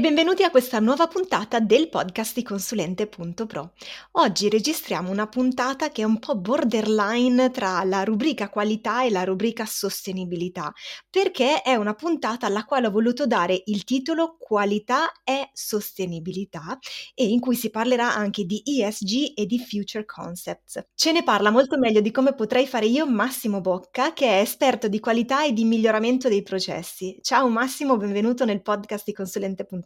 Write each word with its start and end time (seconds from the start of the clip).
Benvenuti 0.00 0.42
a 0.44 0.50
questa 0.50 0.80
nuova 0.80 1.08
puntata 1.08 1.60
del 1.60 1.90
podcast 1.90 2.34
di 2.34 2.42
Consulente.pro. 2.42 3.74
Oggi 4.12 4.48
registriamo 4.48 5.10
una 5.10 5.26
puntata 5.26 5.90
che 5.90 6.00
è 6.00 6.06
un 6.06 6.18
po' 6.18 6.36
borderline 6.36 7.50
tra 7.50 7.84
la 7.84 8.02
rubrica 8.02 8.48
qualità 8.48 9.04
e 9.04 9.10
la 9.10 9.24
rubrica 9.24 9.66
sostenibilità, 9.66 10.72
perché 11.10 11.60
è 11.60 11.74
una 11.74 11.92
puntata 11.92 12.46
alla 12.46 12.64
quale 12.64 12.86
ho 12.86 12.90
voluto 12.90 13.26
dare 13.26 13.60
il 13.66 13.84
titolo 13.84 14.36
Qualità 14.38 15.12
e 15.22 15.50
sostenibilità 15.52 16.78
e 17.14 17.26
in 17.26 17.38
cui 17.38 17.54
si 17.54 17.68
parlerà 17.68 18.14
anche 18.14 18.44
di 18.44 18.62
ESG 18.64 19.34
e 19.34 19.44
di 19.44 19.58
Future 19.58 20.06
Concepts. 20.06 20.86
Ce 20.94 21.12
ne 21.12 21.22
parla 21.22 21.50
molto 21.50 21.78
meglio 21.78 22.00
di 22.00 22.10
come 22.10 22.34
potrei 22.34 22.66
fare 22.66 22.86
io 22.86 23.06
Massimo 23.06 23.60
Bocca, 23.60 24.14
che 24.14 24.26
è 24.26 24.40
esperto 24.40 24.88
di 24.88 24.98
qualità 24.98 25.44
e 25.44 25.52
di 25.52 25.64
miglioramento 25.64 26.28
dei 26.28 26.42
processi. 26.42 27.18
Ciao 27.20 27.48
Massimo, 27.50 27.98
benvenuto 27.98 28.46
nel 28.46 28.62
podcast 28.62 29.04
di 29.04 29.12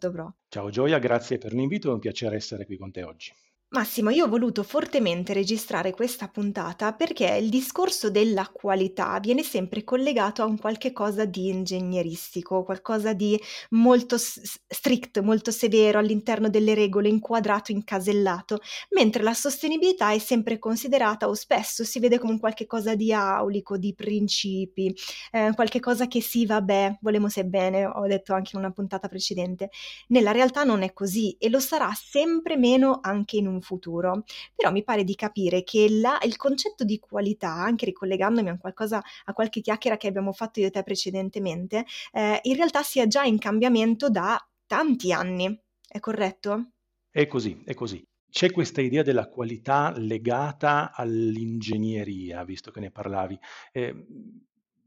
Consulente 0.05 0.11
consulente.pro. 0.11 0.35
Ciao 0.49 0.69
Gioia, 0.69 0.99
grazie 0.99 1.37
per 1.37 1.53
l'invito, 1.53 1.89
è 1.89 1.93
un 1.93 1.99
piacere 1.99 2.35
essere 2.35 2.65
qui 2.65 2.77
con 2.77 2.91
te 2.91 3.03
oggi. 3.03 3.33
Massimo, 3.75 4.09
io 4.09 4.25
ho 4.25 4.29
voluto 4.29 4.63
fortemente 4.63 5.33
registrare 5.33 5.91
questa 5.91 6.29
puntata 6.29 6.93
perché 6.93 7.25
il 7.35 7.49
discorso 7.49 8.09
della 8.09 8.47
qualità 8.49 9.19
viene 9.19 9.43
sempre 9.43 9.83
collegato 9.83 10.41
a 10.41 10.45
un 10.45 10.57
qualche 10.57 10.93
cosa 10.93 11.25
di 11.25 11.49
ingegneristico, 11.49 12.63
qualcosa 12.63 13.11
di 13.13 13.37
molto 13.71 14.17
s- 14.17 14.39
strict, 14.65 15.19
molto 15.19 15.51
severo 15.51 15.99
all'interno 15.99 16.47
delle 16.49 16.73
regole, 16.73 17.09
inquadrato, 17.09 17.73
incasellato, 17.73 18.59
mentre 18.91 19.23
la 19.23 19.33
sostenibilità 19.33 20.11
è 20.13 20.19
sempre 20.19 20.57
considerata 20.57 21.27
o 21.27 21.33
spesso 21.33 21.83
si 21.83 21.99
vede 21.99 22.17
come 22.17 22.31
un 22.33 22.39
qualche 22.39 22.65
cosa 22.67 22.95
di 22.95 23.11
aulico, 23.11 23.77
di 23.77 23.93
principi, 23.93 24.95
eh, 25.31 25.51
qualche 25.53 25.81
cosa 25.81 26.07
che 26.07 26.21
sì, 26.21 26.45
vabbè, 26.45 26.99
volemo 27.01 27.27
se 27.27 27.43
bene, 27.45 27.85
ho 27.85 28.07
detto 28.07 28.33
anche 28.33 28.51
in 28.53 28.59
una 28.59 28.71
puntata 28.71 29.09
precedente. 29.09 29.69
Nella 30.07 30.31
realtà 30.31 30.63
non 30.63 30.81
è 30.81 30.93
così 30.93 31.35
e 31.39 31.49
lo 31.49 31.59
sarà 31.59 31.91
sempre 31.93 32.57
meno 32.57 32.99
anche 33.01 33.37
in 33.37 33.47
un 33.47 33.61
futuro, 33.65 34.23
però 34.55 34.71
mi 34.71 34.83
pare 34.83 35.03
di 35.03 35.15
capire 35.15 35.63
che 35.63 35.87
la, 35.89 36.17
il 36.23 36.37
concetto 36.37 36.83
di 36.83 36.99
qualità, 36.99 37.51
anche 37.51 37.85
ricollegandomi 37.85 38.49
a 38.49 38.57
qualcosa, 38.57 39.03
a 39.25 39.33
qualche 39.33 39.61
chiacchiera 39.61 39.97
che 39.97 40.07
abbiamo 40.07 40.31
fatto 40.31 40.59
io 40.59 40.67
e 40.67 40.71
te 40.71 40.83
precedentemente, 40.83 41.85
eh, 42.13 42.39
in 42.43 42.55
realtà 42.55 42.83
sia 42.83 43.07
già 43.07 43.23
in 43.23 43.37
cambiamento 43.37 44.09
da 44.09 44.37
tanti 44.67 45.11
anni. 45.11 45.59
È 45.87 45.99
corretto? 45.99 46.71
È 47.09 47.25
così, 47.27 47.61
è 47.65 47.73
così. 47.73 48.05
C'è 48.29 48.51
questa 48.51 48.81
idea 48.81 49.01
della 49.01 49.29
qualità 49.29 49.93
legata 49.95 50.91
all'ingegneria, 50.93 52.43
visto 52.43 52.69
che 52.69 52.81
ne 52.81 52.91
parlavi. 52.91 53.39
Eh, 53.71 53.95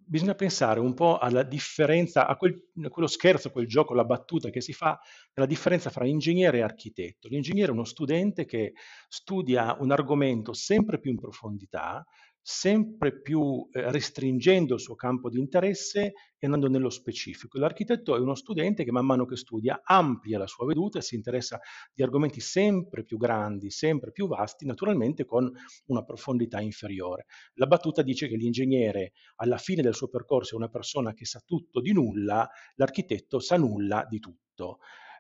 bisogna 0.09 0.35
pensare 0.35 0.81
un 0.81 0.95
po' 0.95 1.19
alla 1.19 1.43
differenza, 1.43 2.27
a, 2.27 2.37
quel, 2.37 2.59
a 2.83 2.89
quello 2.89 3.09
scherzo, 3.09 3.51
quel 3.51 3.67
gioco, 3.67 3.95
la 3.95 4.05
battuta 4.05 4.49
che 4.49 4.61
si 4.61 4.73
fa, 4.73 4.99
la 5.35 5.47
differenza 5.47 5.91
fra 5.91 6.07
ingegnere 6.07 6.59
e 6.59 6.63
architetto. 6.63 7.29
L'ingegnere 7.29 7.69
è 7.69 7.73
uno 7.75 7.85
studente 7.85 8.47
che 8.47 8.73
studia 9.09 9.77
un 9.79 9.91
argomento 9.91 10.53
sempre 10.53 10.99
più 10.99 11.11
in 11.11 11.19
profondità, 11.19 12.05
sempre 12.51 13.21
più 13.21 13.69
eh, 13.71 13.93
restringendo 13.93 14.73
il 14.73 14.81
suo 14.81 14.95
campo 14.95 15.29
di 15.29 15.39
interesse 15.39 16.15
e 16.39 16.47
andando 16.47 16.71
nello 16.71 16.89
specifico. 16.89 17.59
L'architetto 17.59 18.17
è 18.17 18.19
uno 18.19 18.35
studente 18.35 18.85
che 18.85 18.91
man 18.91 19.05
mano 19.05 19.27
che 19.27 19.37
studia 19.37 19.83
amplia 19.85 20.39
la 20.39 20.47
sua 20.47 20.65
veduta 20.65 20.99
e 20.99 21.03
si 21.03 21.15
interessa 21.15 21.61
di 21.93 22.03
argomenti 22.03 22.41
sempre 22.41 23.05
più 23.05 23.19
grandi, 23.19 23.71
sempre 23.71 24.13
più 24.13 24.29
vasti, 24.29 24.65
naturalmente 24.65 25.27
con 25.27 25.53
una 25.89 26.03
profondità 26.05 26.59
inferiore. 26.59 27.27
La 27.57 27.67
battuta 27.67 28.01
dice 28.01 28.29
che 28.29 28.37
l'ingegnere 28.37 29.13
alla 29.37 29.59
fine 29.59 29.83
del 29.83 29.95
suo 29.95 30.09
percorso 30.09 30.55
è 30.55 30.57
una 30.57 30.71
persona 30.71 31.13
che 31.13 31.27
sa 31.27 31.43
tutto 31.45 31.83
di 31.83 31.93
nulla, 31.93 32.49
l'architetto 32.77 33.41
sa 33.41 33.59
nulla 33.59 34.07
di 34.09 34.21
tutto 34.21 34.79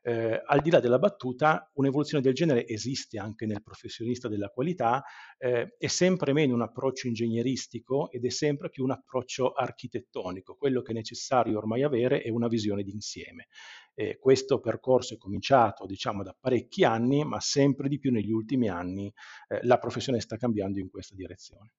eh, 0.08 0.42
al 0.42 0.60
di 0.62 0.70
là 0.70 0.80
della 0.80 0.98
battuta, 0.98 1.70
un'evoluzione 1.74 2.22
del 2.22 2.32
genere 2.32 2.66
esiste 2.66 3.18
anche 3.18 3.44
nel 3.44 3.62
professionista 3.62 4.26
della 4.26 4.48
qualità, 4.48 5.04
eh, 5.36 5.74
è 5.76 5.86
sempre 5.86 6.32
meno 6.32 6.54
un 6.54 6.62
approccio 6.62 7.08
ingegneristico 7.08 8.10
ed 8.10 8.24
è 8.24 8.30
sempre 8.30 8.70
più 8.70 8.84
un 8.84 8.92
approccio 8.92 9.52
architettonico. 9.52 10.56
Quello 10.56 10.80
che 10.80 10.92
è 10.92 10.94
necessario 10.94 11.58
ormai 11.58 11.82
avere 11.82 12.22
è 12.22 12.30
una 12.30 12.48
visione 12.48 12.82
d'insieme. 12.84 13.48
Eh, 13.94 14.16
questo 14.18 14.60
percorso 14.60 15.12
è 15.12 15.18
cominciato 15.18 15.84
diciamo 15.84 16.22
da 16.22 16.34
parecchi 16.38 16.84
anni, 16.84 17.22
ma 17.24 17.38
sempre 17.40 17.88
di 17.88 17.98
più 17.98 18.10
negli 18.10 18.30
ultimi 18.30 18.70
anni 18.70 19.12
eh, 19.48 19.60
la 19.64 19.76
professione 19.76 20.20
sta 20.20 20.38
cambiando 20.38 20.78
in 20.78 20.88
questa 20.88 21.14
direzione. 21.14 21.72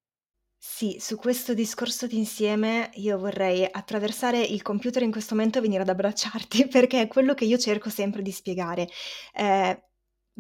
Sì, 0.62 0.98
su 1.00 1.16
questo 1.16 1.54
discorso 1.54 2.06
d'insieme 2.06 2.90
io 2.96 3.18
vorrei 3.18 3.66
attraversare 3.70 4.42
il 4.42 4.62
computer 4.62 5.02
in 5.04 5.12
questo 5.12 5.34
momento 5.36 5.58
e 5.58 5.62
venire 5.62 5.82
ad 5.84 5.90
abbracciarti 5.90 6.68
perché 6.70 7.02
è 7.02 7.08
quello 7.08 7.34
che 7.34 7.46
io 7.46 7.58
cerco 7.58 7.90
sempre 7.90 8.22
di 8.22 8.32
spiegare. 8.32 8.88
Eh, 9.34 9.84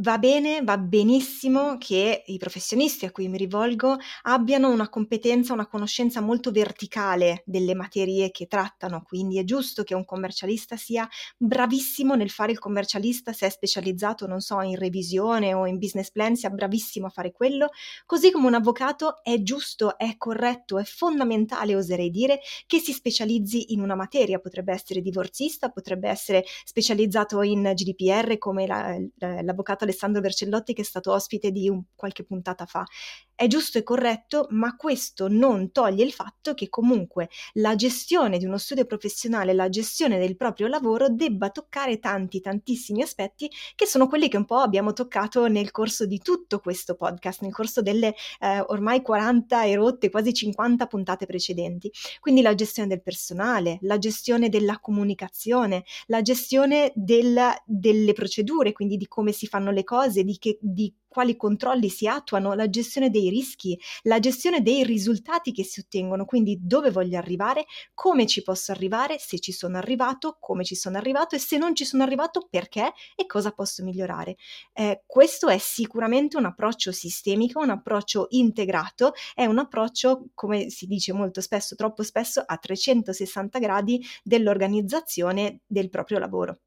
Va 0.01 0.17
bene, 0.17 0.61
va 0.63 0.77
benissimo 0.77 1.77
che 1.77 2.23
i 2.27 2.37
professionisti 2.37 3.03
a 3.05 3.11
cui 3.11 3.27
mi 3.27 3.35
rivolgo 3.35 3.97
abbiano 4.21 4.69
una 4.69 4.87
competenza, 4.87 5.51
una 5.51 5.67
conoscenza 5.67 6.21
molto 6.21 6.51
verticale 6.51 7.43
delle 7.45 7.75
materie 7.75 8.31
che 8.31 8.47
trattano, 8.47 9.03
quindi 9.05 9.39
è 9.39 9.43
giusto 9.43 9.83
che 9.83 9.95
un 9.95 10.05
commercialista 10.05 10.77
sia 10.77 11.05
bravissimo 11.35 12.15
nel 12.15 12.29
fare 12.29 12.53
il 12.53 12.59
commercialista, 12.59 13.33
se 13.33 13.47
è 13.47 13.49
specializzato, 13.49 14.25
non 14.25 14.39
so, 14.39 14.61
in 14.61 14.77
revisione 14.77 15.53
o 15.53 15.65
in 15.67 15.77
business 15.77 16.11
plan, 16.11 16.37
sia 16.37 16.49
bravissimo 16.49 17.07
a 17.07 17.09
fare 17.09 17.33
quello, 17.33 17.67
così 18.05 18.31
come 18.31 18.47
un 18.47 18.53
avvocato 18.53 19.21
è 19.21 19.43
giusto, 19.43 19.97
è 19.97 20.15
corretto, 20.15 20.79
è 20.79 20.85
fondamentale, 20.85 21.75
oserei 21.75 22.09
dire, 22.09 22.39
che 22.67 22.79
si 22.79 22.93
specializzi 22.93 23.73
in 23.73 23.81
una 23.81 23.95
materia, 23.95 24.39
potrebbe 24.39 24.71
essere 24.71 25.01
divorzista, 25.01 25.71
potrebbe 25.71 26.07
essere 26.07 26.45
specializzato 26.63 27.41
in 27.41 27.73
GDPR 27.75 28.37
come 28.37 28.65
la, 28.65 28.97
l'avvocato 29.43 29.87
Alessandro 29.89 30.21
Vercellotti 30.21 30.73
che 30.73 30.81
è 30.81 30.85
stato 30.85 31.11
ospite 31.11 31.51
di 31.51 31.69
un, 31.69 31.83
qualche 31.95 32.23
puntata 32.23 32.65
fa. 32.65 32.85
È 33.39 33.47
giusto 33.47 33.77
e 33.77 33.83
corretto, 33.83 34.47
ma 34.49 34.75
questo 34.75 35.29
non 35.29 35.71
toglie 35.71 36.03
il 36.03 36.11
fatto 36.11 36.53
che 36.53 36.67
comunque 36.67 37.29
la 37.53 37.73
gestione 37.75 38.37
di 38.37 38.43
uno 38.43 38.57
studio 38.57 38.83
professionale, 38.85 39.53
la 39.53 39.69
gestione 39.69 40.19
del 40.19 40.35
proprio 40.35 40.67
lavoro 40.67 41.07
debba 41.07 41.49
toccare 41.49 41.99
tanti, 41.99 42.41
tantissimi 42.41 43.01
aspetti 43.01 43.49
che 43.75 43.85
sono 43.85 44.07
quelli 44.09 44.27
che 44.27 44.35
un 44.35 44.43
po' 44.43 44.57
abbiamo 44.57 44.91
toccato 44.91 45.47
nel 45.47 45.71
corso 45.71 46.05
di 46.05 46.17
tutto 46.17 46.59
questo 46.59 46.95
podcast, 46.95 47.39
nel 47.43 47.53
corso 47.53 47.81
delle 47.81 48.13
eh, 48.41 48.59
ormai 48.59 49.01
40 49.01 49.63
e 49.63 49.75
rotte, 49.75 50.09
quasi 50.09 50.33
50 50.33 50.87
puntate 50.87 51.25
precedenti. 51.25 51.89
Quindi 52.19 52.41
la 52.41 52.55
gestione 52.55 52.89
del 52.89 53.01
personale, 53.01 53.77
la 53.83 53.97
gestione 53.99 54.49
della 54.49 54.79
comunicazione, 54.79 55.85
la 56.07 56.21
gestione 56.21 56.91
del, 56.93 57.39
delle 57.63 58.11
procedure, 58.11 58.73
quindi 58.73 58.97
di 58.97 59.07
come 59.07 59.31
si 59.31 59.47
fanno 59.47 59.71
le 59.71 59.85
cose, 59.85 60.25
di, 60.25 60.37
che, 60.37 60.57
di 60.59 60.93
quali 61.09 61.35
controlli 61.35 61.89
si 61.89 62.07
attuano, 62.07 62.53
la 62.53 62.69
gestione 62.69 63.09
dei 63.09 63.29
rischi, 63.29 63.77
la 64.03 64.19
gestione 64.19 64.61
dei 64.61 64.83
risultati 64.83 65.51
che 65.51 65.63
si 65.63 65.81
ottengono, 65.81 66.23
quindi 66.23 66.59
dove 66.61 66.91
voglio 66.91 67.17
arrivare, 67.17 67.65
come 67.93 68.25
ci 68.27 68.43
posso 68.43 68.71
arrivare, 68.71 69.17
se 69.19 69.39
ci 69.39 69.51
sono 69.51 69.77
arrivato, 69.77 70.37
come 70.39 70.63
ci 70.63 70.75
sono 70.75 70.97
arrivato 70.97 71.35
e 71.35 71.39
se 71.39 71.57
non 71.57 71.75
ci 71.75 71.83
sono 71.83 72.03
arrivato 72.03 72.47
perché 72.49 72.93
e 73.15 73.25
cosa 73.25 73.51
posso 73.51 73.83
migliorare. 73.83 74.37
Eh, 74.73 75.03
questo 75.05 75.47
è 75.49 75.57
sicuramente 75.57 76.37
un 76.37 76.45
approccio 76.45 76.91
sistemico, 76.91 77.59
un 77.59 77.71
approccio 77.71 78.27
integrato, 78.29 79.13
è 79.33 79.45
un 79.45 79.57
approccio, 79.57 80.27
come 80.33 80.69
si 80.69 80.85
dice 80.85 81.11
molto 81.11 81.41
spesso, 81.41 81.75
troppo 81.75 82.03
spesso, 82.03 82.43
a 82.45 82.57
360 82.57 83.59
gradi 83.59 84.05
dell'organizzazione 84.23 85.61
del 85.65 85.89
proprio 85.89 86.19
lavoro. 86.19 86.59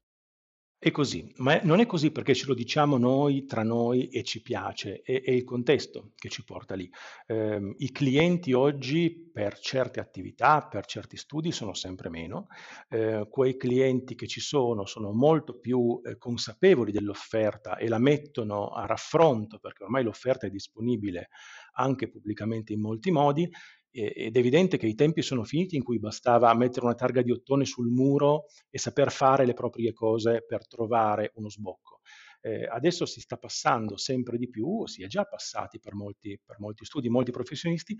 È 0.83 0.91
così, 0.91 1.31
ma 1.37 1.61
non 1.63 1.79
è 1.79 1.85
così 1.85 2.11
perché 2.11 2.35
ce 2.35 2.45
lo 2.45 2.53
diciamo 2.53 2.97
noi 2.97 3.45
tra 3.45 3.63
noi 3.63 4.09
e 4.09 4.21
ci 4.21 4.41
piace, 4.41 4.99
è, 5.01 5.21
è 5.21 5.31
il 5.31 5.45
contesto 5.45 6.11
che 6.13 6.27
ci 6.27 6.43
porta 6.43 6.75
lì. 6.75 6.91
Eh, 7.25 7.73
I 7.77 7.91
clienti 7.93 8.51
oggi 8.51 9.29
per 9.31 9.57
certe 9.59 10.01
attività, 10.01 10.67
per 10.67 10.85
certi 10.85 11.15
studi 11.15 11.53
sono 11.53 11.73
sempre 11.73 12.09
meno, 12.09 12.47
eh, 12.89 13.25
quei 13.29 13.55
clienti 13.55 14.13
che 14.15 14.27
ci 14.27 14.41
sono 14.41 14.85
sono 14.85 15.13
molto 15.13 15.57
più 15.57 16.01
eh, 16.03 16.17
consapevoli 16.17 16.91
dell'offerta 16.91 17.77
e 17.77 17.87
la 17.87 17.99
mettono 17.99 18.67
a 18.67 18.85
raffronto 18.85 19.59
perché 19.59 19.83
ormai 19.83 20.03
l'offerta 20.03 20.47
è 20.47 20.49
disponibile 20.49 21.29
anche 21.75 22.09
pubblicamente 22.09 22.73
in 22.73 22.81
molti 22.81 23.09
modi 23.09 23.49
ed 23.93 24.35
è 24.35 24.39
evidente 24.39 24.77
che 24.77 24.87
i 24.87 24.95
tempi 24.95 25.21
sono 25.21 25.43
finiti 25.43 25.75
in 25.75 25.83
cui 25.83 25.99
bastava 25.99 26.51
mettere 26.55 26.85
una 26.85 26.95
targa 26.95 27.21
di 27.21 27.31
ottone 27.31 27.63
sul 27.63 27.89
muro 27.89 28.45
e 28.71 28.79
saper 28.79 29.11
fare 29.11 29.45
le 29.45 29.53
proprie 29.53 29.93
cose 29.93 30.43
per 30.45 30.67
trovare 30.67 31.31
uno 31.35 31.49
sbocco. 31.49 32.01
Eh, 32.41 32.65
adesso 32.65 33.05
si 33.05 33.21
sta 33.21 33.37
passando 33.37 33.95
sempre 33.95 34.37
di 34.37 34.49
più, 34.49 34.85
si 34.87 35.03
è 35.03 35.07
già 35.07 35.23
passati 35.25 35.79
per 35.79 35.93
molti, 35.93 36.37
per 36.43 36.59
molti 36.59 36.85
studi, 36.85 37.07
molti 37.07 37.31
professionisti, 37.31 37.95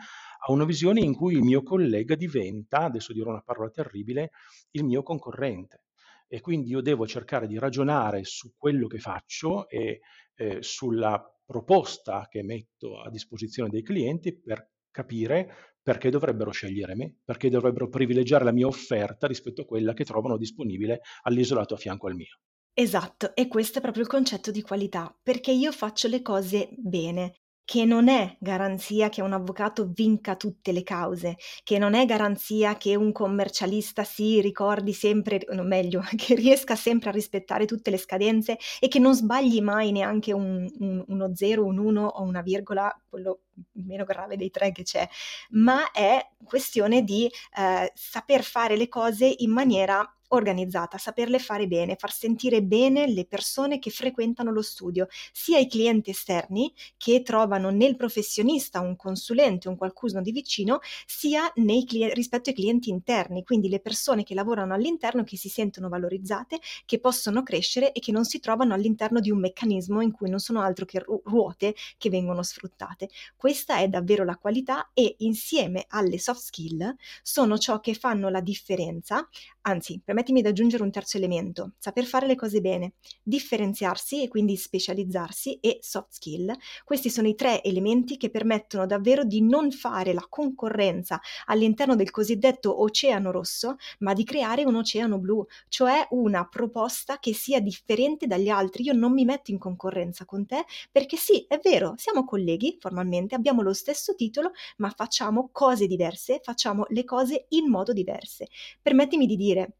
a 0.46 0.52
una 0.52 0.66
visione 0.66 1.00
in 1.00 1.14
cui 1.14 1.36
il 1.36 1.44
mio 1.44 1.62
collega 1.62 2.16
diventa, 2.16 2.80
adesso 2.80 3.14
dirò 3.14 3.30
una 3.30 3.44
parola 3.44 3.70
terribile, 3.70 4.32
il 4.72 4.84
mio 4.84 5.04
concorrente. 5.04 5.84
E 6.28 6.42
quindi 6.42 6.70
io 6.72 6.82
devo 6.82 7.06
cercare 7.06 7.46
di 7.48 7.60
ragionare 7.60 8.24
su 8.24 8.54
quello 8.58 8.88
che 8.88 8.98
faccio 8.98 9.70
e 9.70 10.02
eh, 10.36 10.58
sulla 10.62 11.24
proposta 11.46 12.28
che 12.28 12.42
metto 12.42 13.00
a 13.00 13.10
disposizione 13.10 13.70
dei 13.70 13.84
clienti 13.84 14.36
per 14.36 14.72
capire 14.90 15.73
perché 15.84 16.10
dovrebbero 16.10 16.52
scegliere 16.52 16.96
me, 16.96 17.18
perché 17.24 17.50
dovrebbero 17.50 17.90
privilegiare 17.90 18.46
la 18.46 18.54
mia 18.54 18.68
offerta 18.68 19.28
rispetto 19.28 19.62
a 19.62 19.66
quella 19.66 19.94
che 19.94 20.06
trovano 20.06 20.38
disponibile 20.38 21.02
all'isolato 21.24 21.74
a 21.74 21.78
fianco 21.78 22.08
al 22.08 22.16
mio. 22.16 22.40
Esatto, 22.74 23.36
e 23.36 23.48
questo 23.48 23.78
è 23.78 23.82
proprio 23.82 24.02
il 24.02 24.10
concetto 24.10 24.50
di 24.50 24.62
qualità, 24.62 25.16
perché 25.22 25.52
io 25.52 25.72
faccio 25.72 26.08
le 26.08 26.24
cose 26.24 26.70
bene, 26.78 27.43
che 27.66 27.86
non 27.86 28.10
è 28.10 28.36
garanzia 28.40 29.10
che 29.10 29.22
un 29.22 29.34
avvocato 29.34 29.90
vinca 29.94 30.36
tutte 30.36 30.72
le 30.72 30.84
cause, 30.84 31.38
che 31.64 31.78
non 31.78 31.94
è 31.94 32.06
garanzia 32.06 32.76
che 32.76 32.96
un 32.96 33.12
commercialista 33.12 34.04
si 34.04 34.42
ricordi 34.42 34.94
sempre, 34.94 35.40
o 35.50 35.64
meglio, 35.64 36.02
che 36.16 36.36
riesca 36.36 36.76
sempre 36.76 37.10
a 37.10 37.14
rispettare 37.14 37.66
tutte 37.66 37.90
le 37.90 37.98
scadenze 37.98 38.58
e 38.80 38.88
che 38.88 39.00
non 39.00 39.16
sbagli 39.16 39.62
mai 39.62 39.92
neanche 39.92 40.34
un, 40.34 40.70
un, 40.80 41.04
uno 41.08 41.36
zero, 41.36 41.66
un 41.66 41.78
uno 41.78 42.06
o 42.06 42.24
una 42.24 42.42
virgola, 42.42 42.94
quello 43.10 43.42
meno 43.74 44.04
grave 44.04 44.36
dei 44.36 44.50
tre 44.50 44.72
che 44.72 44.84
c'è, 44.84 45.08
ma 45.52 45.92
è 45.92 46.20
questione 46.44 47.04
di 47.04 47.30
eh, 47.58 47.92
saper 47.94 48.44
fare 48.44 48.76
le 48.76 48.88
cose 48.88 49.32
in 49.38 49.52
maniera 49.52 50.08
organizzata, 50.36 50.98
saperle 50.98 51.40
fare 51.40 51.68
bene, 51.68 51.96
far 51.96 52.12
sentire 52.12 52.62
bene 52.64 53.08
le 53.08 53.26
persone 53.26 53.80
che 53.80 53.90
frequentano 53.90 54.52
lo 54.52 54.62
studio, 54.62 55.08
sia 55.32 55.60
i 55.60 55.68
clienti 55.68 56.10
esterni 56.10 56.74
che 56.98 57.22
trovano 57.22 57.70
nel 57.70 57.96
professionista 57.96 58.80
un 58.80 58.96
consulente, 58.96 59.70
un 59.70 59.78
qualcuno 59.78 60.22
di 60.22 60.32
vicino, 60.32 60.80
sia 61.06 61.52
cli- 61.54 62.12
rispetto 62.14 62.50
ai 62.50 62.56
clienti 62.56 62.90
interni, 62.90 63.44
quindi 63.44 63.70
le 63.70 63.80
persone 63.80 64.24
che 64.24 64.34
lavorano 64.34 64.74
all'interno 64.74 65.24
che 65.24 65.38
si 65.38 65.50
sentono 65.50 65.90
valorizzate, 65.90 66.60
che 66.86 67.00
possono 67.00 67.44
crescere 67.44 67.92
e 67.92 68.00
che 68.00 68.12
non 68.12 68.26
si 68.26 68.40
trovano 68.40 68.74
all'interno 68.74 69.20
di 69.20 69.32
un 69.32 69.40
meccanismo 69.40 70.02
in 70.02 70.12
cui 70.12 70.30
non 70.30 70.40
sono 70.40 70.62
altro 70.62 70.86
che 70.86 71.00
ru- 71.00 71.22
ruote 71.26 71.76
che 71.98 72.10
vengono 72.10 72.44
sfruttate. 72.44 73.10
Questa 73.36 73.78
è 73.78 73.88
davvero 73.88 74.24
la 74.24 74.38
qualità 74.38 74.90
e 74.94 75.16
insieme 75.20 75.86
alle 75.90 76.20
soft 76.20 76.42
skill 76.42 76.96
sono 77.22 77.58
ciò 77.58 77.80
che 77.80 77.94
fanno 77.94 78.30
la 78.30 78.42
differenza, 78.42 79.28
anzi, 79.62 80.02
per 80.04 80.16
me 80.16 80.23
permettimi 80.24 80.42
di 80.42 80.48
aggiungere 80.48 80.84
un 80.84 80.92
terzo 80.92 81.18
elemento, 81.18 81.74
saper 81.78 82.06
fare 82.06 82.28
le 82.28 82.36
cose 82.36 82.62
bene, 82.62 82.94
differenziarsi 83.22 84.24
e 84.24 84.30
quindi 84.30 84.56
specializzarsi 84.56 85.60
e 85.60 85.80
soft 85.82 86.14
skill. 86.14 86.56
Questi 86.86 87.10
sono 87.10 87.28
i 87.28 87.36
tre 87.36 87.62
elementi 87.62 88.16
che 88.16 88.30
permettono 88.30 88.86
davvero 88.86 89.26
di 89.26 89.42
non 89.42 89.72
fare 89.72 90.14
la 90.14 90.26
concorrenza 90.30 91.20
all'interno 91.48 91.96
del 91.96 92.10
cosiddetto 92.10 92.82
oceano 92.82 93.32
rosso, 93.32 93.76
ma 94.00 94.14
di 94.14 94.24
creare 94.24 94.64
un 94.64 94.76
oceano 94.76 95.20
blu, 95.20 95.46
cioè 95.68 96.08
una 96.12 96.48
proposta 96.48 97.20
che 97.20 97.34
sia 97.34 97.60
differente 97.60 98.26
dagli 98.26 98.50
altri. 98.50 98.84
Io 98.84 98.94
non 98.94 99.12
mi 99.12 99.26
metto 99.26 99.52
in 99.52 99.58
concorrenza 99.58 100.24
con 100.26 100.46
te 100.46 100.64
perché 100.92 101.18
sì, 101.18 101.46
è 101.48 101.60
vero, 101.62 101.94
siamo 101.98 102.24
colleghi 102.24 102.78
formalmente, 102.80 103.36
abbiamo 103.36 103.62
lo 103.62 103.74
stesso 103.74 104.16
titolo, 104.16 104.52
ma 104.78 104.90
facciamo 104.90 105.50
cose 105.52 105.86
diverse, 105.86 106.40
facciamo 106.42 106.86
le 106.90 107.04
cose 107.04 107.46
in 107.50 107.70
modo 107.70 107.92
diverse. 107.92 108.48
Permettimi 108.82 109.26
di 109.26 109.36
dire, 109.36 109.76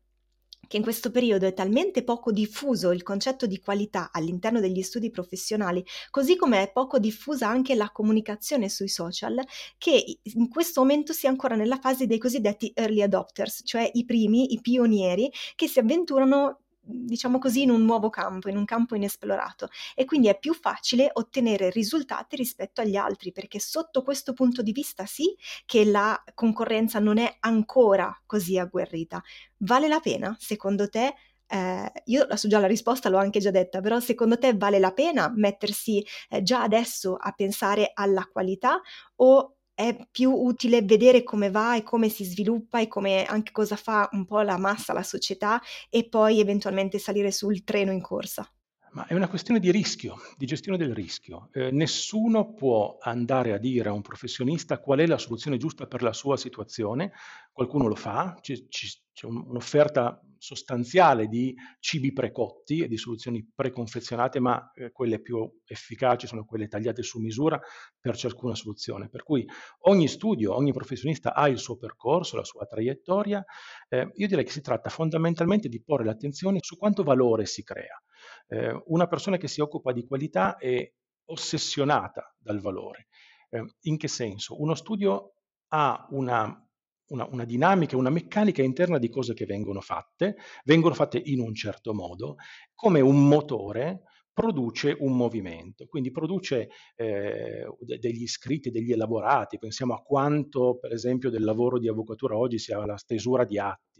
che 0.74 0.78
in 0.78 0.84
questo 0.84 1.12
periodo 1.12 1.46
è 1.46 1.54
talmente 1.54 2.04
poco 2.04 2.32
diffuso 2.32 2.92
il 2.92 3.04
concetto 3.04 3.46
di 3.46 3.60
qualità 3.60 4.10
all'interno 4.12 4.60
degli 4.60 4.82
studi 4.82 5.12
professionali, 5.12 5.86
così 6.10 6.36
come 6.36 6.64
è 6.64 6.72
poco 6.72 6.98
diffusa 6.98 7.48
anche 7.48 7.76
la 7.76 7.92
comunicazione 7.92 8.70
sui 8.70 8.88
social, 8.88 9.40
che 9.78 10.18
in 10.24 10.50
questo 10.50 10.82
momento 10.82 11.14
si 11.14 11.28
è 11.28 11.30
ancora 11.30 11.56
nella 11.56 11.78
fase 11.78 12.08
dei 12.08 12.18
cosiddetti 12.18 12.72
early 12.74 13.04
adopters, 13.04 13.62
cioè 13.66 13.88
i 13.94 14.04
primi, 14.04 14.54
i 14.54 14.62
pionieri 14.62 15.32
che 15.54 15.68
si 15.68 15.78
avventurano 15.78 16.63
diciamo 16.86 17.40
così, 17.40 17.62
in 17.64 17.70
un 17.70 17.84
nuovo 17.86 18.10
campo, 18.10 18.50
in 18.50 18.58
un 18.58 18.66
campo 18.66 18.96
inesplorato 18.96 19.70
e 19.96 20.06
quindi 20.06 20.28
è 20.28 20.38
più 20.38 20.54
facile 20.54 21.10
ottenere 21.14 21.70
risultati 21.70 22.36
rispetto 22.36 22.82
agli 22.82 22.96
altri 22.96 23.32
perché 23.32 23.60
sotto 23.60 24.04
questo 24.04 24.34
punto 24.34 24.62
di 24.62 24.72
vista 24.72 25.06
sì 25.06 25.36
che 25.66 25.86
la 25.86 26.22
concorrenza 26.34 27.00
non 27.00 27.18
è 27.18 27.38
ancora 27.40 28.16
così 28.26 28.58
agguerrita. 28.58 29.22
Vale 29.58 29.88
la 29.88 30.00
pena, 30.00 30.36
secondo 30.40 30.90
te? 30.90 31.14
Eh, 31.48 31.92
io 32.06 32.36
so 32.36 32.48
già 32.48 32.60
la 32.60 32.68
risposta, 32.68 33.10
l'ho 33.10 33.18
anche 33.18 33.40
già 33.40 33.52
detta, 33.52 33.80
però 33.80 34.00
secondo 34.00 34.38
te 34.38 34.54
vale 34.56 34.80
la 34.80 34.92
pena 34.92 35.32
mettersi 35.36 36.04
eh, 36.30 36.42
già 36.42 36.62
adesso 36.64 37.16
a 37.16 37.32
pensare 37.32 37.92
alla 37.94 38.28
qualità 38.32 38.82
o 39.18 39.56
è 39.74 39.96
più 40.12 40.32
utile 40.32 40.82
vedere 40.82 41.24
come 41.24 41.50
va 41.52 41.76
e 41.76 41.84
come 41.84 42.10
si 42.10 42.24
sviluppa 42.26 42.80
e 42.80 42.88
come 42.88 43.26
anche 43.26 43.52
cosa 43.52 43.76
fa 43.76 44.10
un 44.14 44.26
po' 44.26 44.42
la 44.42 44.58
massa, 44.58 44.94
la 44.94 45.04
società 45.04 45.62
e 45.90 46.08
poi 46.10 46.40
eventualmente 46.40 47.00
salire 47.00 47.32
sul 47.32 47.64
treno 47.64 47.92
in 47.92 48.02
corsa. 48.02 48.48
Ma 48.94 49.08
è 49.08 49.16
una 49.16 49.28
questione 49.28 49.60
di 49.60 49.72
rischio, 49.72 50.18
di 50.38 50.46
gestione 50.46 50.78
del 50.78 50.94
rischio. 50.94 51.50
Eh, 51.52 51.72
nessuno 51.72 52.54
può 52.54 52.98
andare 53.02 53.52
a 53.54 53.58
dire 53.58 53.90
a 53.90 53.92
un 53.92 54.04
professionista 54.04 54.78
qual 54.78 55.00
è 55.00 55.08
la 55.08 55.18
soluzione 55.18 55.58
giusta 55.58 55.88
per 55.88 56.04
la 56.04 56.14
sua 56.14 56.38
situazione. 56.38 57.12
Qualcuno 57.52 57.88
lo 57.88 57.96
fa, 57.96 58.38
c'è, 58.40 58.54
c'è 58.68 59.26
un'offerta 59.26 60.22
sostanziale 60.38 61.26
di 61.26 61.56
cibi 61.80 62.14
precotti 62.14 62.82
e 62.82 62.88
di 62.88 62.98
soluzioni 62.98 63.44
preconfezionate, 63.56 64.40
ma 64.40 64.72
eh, 64.76 64.92
quelle 64.92 65.20
più 65.20 65.52
efficaci 65.66 66.28
sono 66.28 66.46
quelle 66.46 66.68
tagliate 66.68 67.02
su 67.02 67.18
misura 67.18 67.60
per 68.00 68.16
ciascuna 68.16 68.54
soluzione. 68.54 69.10
Per 69.10 69.24
cui 69.24 69.44
ogni 69.86 70.08
studio, 70.08 70.56
ogni 70.56 70.72
professionista 70.72 71.34
ha 71.34 71.48
il 71.48 71.58
suo 71.58 71.78
percorso, 71.78 72.36
la 72.36 72.44
sua 72.44 72.68
traiettoria. 72.68 73.44
Eh, 73.90 74.12
io 74.14 74.28
direi 74.28 74.44
che 74.44 74.52
si 74.52 74.62
tratta 74.62 74.92
fondamentalmente 74.92 75.68
di 75.68 75.82
porre 75.82 76.06
l'attenzione 76.06 76.60
su 76.62 76.78
quanto 76.78 77.02
valore 77.02 77.48
si 77.48 77.64
crea. 77.64 78.00
Eh, 78.48 78.82
una 78.88 79.08
persona 79.08 79.38
che 79.38 79.48
si 79.48 79.62
occupa 79.62 79.92
di 79.92 80.06
qualità 80.06 80.58
è 80.58 80.92
ossessionata 81.26 82.36
dal 82.38 82.60
valore. 82.60 83.08
Eh, 83.50 83.66
in 83.82 83.98
che 83.98 84.08
senso? 84.08 84.60
Uno 84.62 84.76
studio 84.76 85.36
ha 85.70 86.08
una, 86.12 86.68
una, 87.08 87.28
una, 87.32 87.46
dinamica, 87.46 87.98
una 87.98 88.10
meccanica 88.10 88.62
interna 88.62 88.98
di 88.98 89.10
cose 89.10 89.34
che 89.34 89.46
vengono 89.46 89.82
fatte, 89.82 90.38
vengono 90.66 90.94
fatte 90.94 91.22
in 91.24 91.40
un 91.40 91.54
certo 91.54 91.94
modo, 91.94 92.36
come 92.74 93.00
un 93.02 93.28
motore 93.28 94.04
produce 94.34 94.96
un 95.00 95.16
movimento, 95.16 95.86
quindi 95.86 96.10
produce 96.10 96.70
eh, 96.96 97.68
degli 98.00 98.28
scritti, 98.28 98.72
degli 98.72 98.92
elaborati, 98.92 99.60
pensiamo 99.60 99.94
a 99.94 100.02
quanto 100.02 100.80
per 100.80 100.92
esempio 100.92 101.30
del 101.30 101.44
lavoro 101.44 101.78
di 101.78 101.88
avvocatura 101.88 102.36
oggi 102.36 102.58
sia 102.58 102.84
la 102.84 102.98
stesura 102.98 103.46
di 103.46 103.60
atti, 103.60 103.93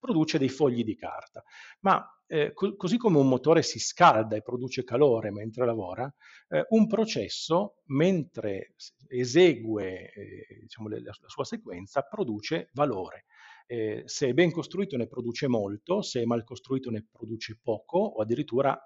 produce 0.00 0.38
dei 0.38 0.48
fogli 0.48 0.82
di 0.82 0.96
carta, 0.96 1.44
ma 1.80 2.04
eh, 2.26 2.52
co- 2.52 2.74
così 2.76 2.96
come 2.96 3.18
un 3.18 3.28
motore 3.28 3.62
si 3.62 3.78
scalda 3.78 4.36
e 4.36 4.42
produce 4.42 4.82
calore 4.82 5.30
mentre 5.30 5.66
lavora, 5.66 6.12
eh, 6.48 6.64
un 6.70 6.86
processo 6.86 7.76
mentre 7.86 8.74
esegue 9.08 10.12
eh, 10.12 10.58
diciamo, 10.62 10.88
le, 10.88 11.02
la, 11.02 11.12
sua 11.26 11.44
sequenza 11.44 12.02
produce 12.02 12.70
valore. 12.72 13.26
Eh, 13.66 14.02
se 14.06 14.28
è 14.28 14.32
ben 14.32 14.50
costruito 14.50 14.96
ne 14.96 15.06
produce 15.06 15.46
molto, 15.46 16.02
se 16.02 16.22
è 16.22 16.24
mal 16.24 16.42
costruito 16.42 16.90
ne 16.90 17.06
produce 17.08 17.58
poco 17.62 17.98
o 17.98 18.20
addirittura 18.20 18.76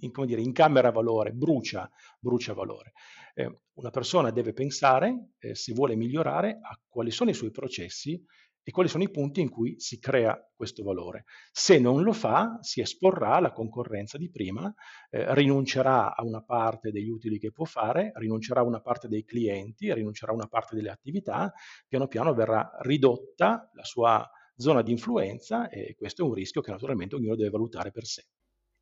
in, 0.00 0.12
come 0.12 0.26
dire, 0.26 0.40
incamera 0.40 0.90
valore, 0.90 1.32
brucia, 1.32 1.90
brucia 2.18 2.52
valore. 2.52 2.92
Eh, 3.34 3.60
una 3.74 3.90
persona 3.90 4.30
deve 4.30 4.52
pensare, 4.52 5.30
eh, 5.38 5.54
se 5.54 5.72
vuole 5.72 5.96
migliorare, 5.96 6.58
a 6.62 6.78
quali 6.86 7.10
sono 7.10 7.30
i 7.30 7.34
suoi 7.34 7.50
processi 7.50 8.22
e 8.62 8.70
quali 8.70 8.88
sono 8.88 9.02
i 9.02 9.10
punti 9.10 9.40
in 9.40 9.50
cui 9.50 9.78
si 9.78 9.98
crea 9.98 10.38
questo 10.54 10.82
valore. 10.82 11.24
Se 11.50 11.78
non 11.78 12.02
lo 12.02 12.12
fa, 12.12 12.58
si 12.60 12.80
esporrà 12.80 13.34
alla 13.34 13.52
concorrenza 13.52 14.18
di 14.18 14.30
prima, 14.30 14.72
eh, 15.10 15.34
rinuncerà 15.34 16.14
a 16.14 16.22
una 16.22 16.42
parte 16.42 16.90
degli 16.90 17.08
utili 17.08 17.38
che 17.38 17.50
può 17.52 17.64
fare, 17.64 18.12
rinuncerà 18.14 18.60
a 18.60 18.64
una 18.64 18.80
parte 18.80 19.08
dei 19.08 19.24
clienti, 19.24 19.92
rinuncerà 19.92 20.32
a 20.32 20.34
una 20.34 20.46
parte 20.46 20.74
delle 20.76 20.90
attività, 20.90 21.52
piano 21.88 22.06
piano 22.06 22.34
verrà 22.34 22.70
ridotta 22.80 23.68
la 23.72 23.84
sua 23.84 24.28
zona 24.54 24.82
di 24.82 24.92
influenza 24.92 25.68
e 25.68 25.94
questo 25.96 26.22
è 26.22 26.26
un 26.26 26.34
rischio 26.34 26.60
che 26.60 26.70
naturalmente 26.70 27.16
ognuno 27.16 27.34
deve 27.34 27.50
valutare 27.50 27.90
per 27.90 28.04
sé. 28.04 28.24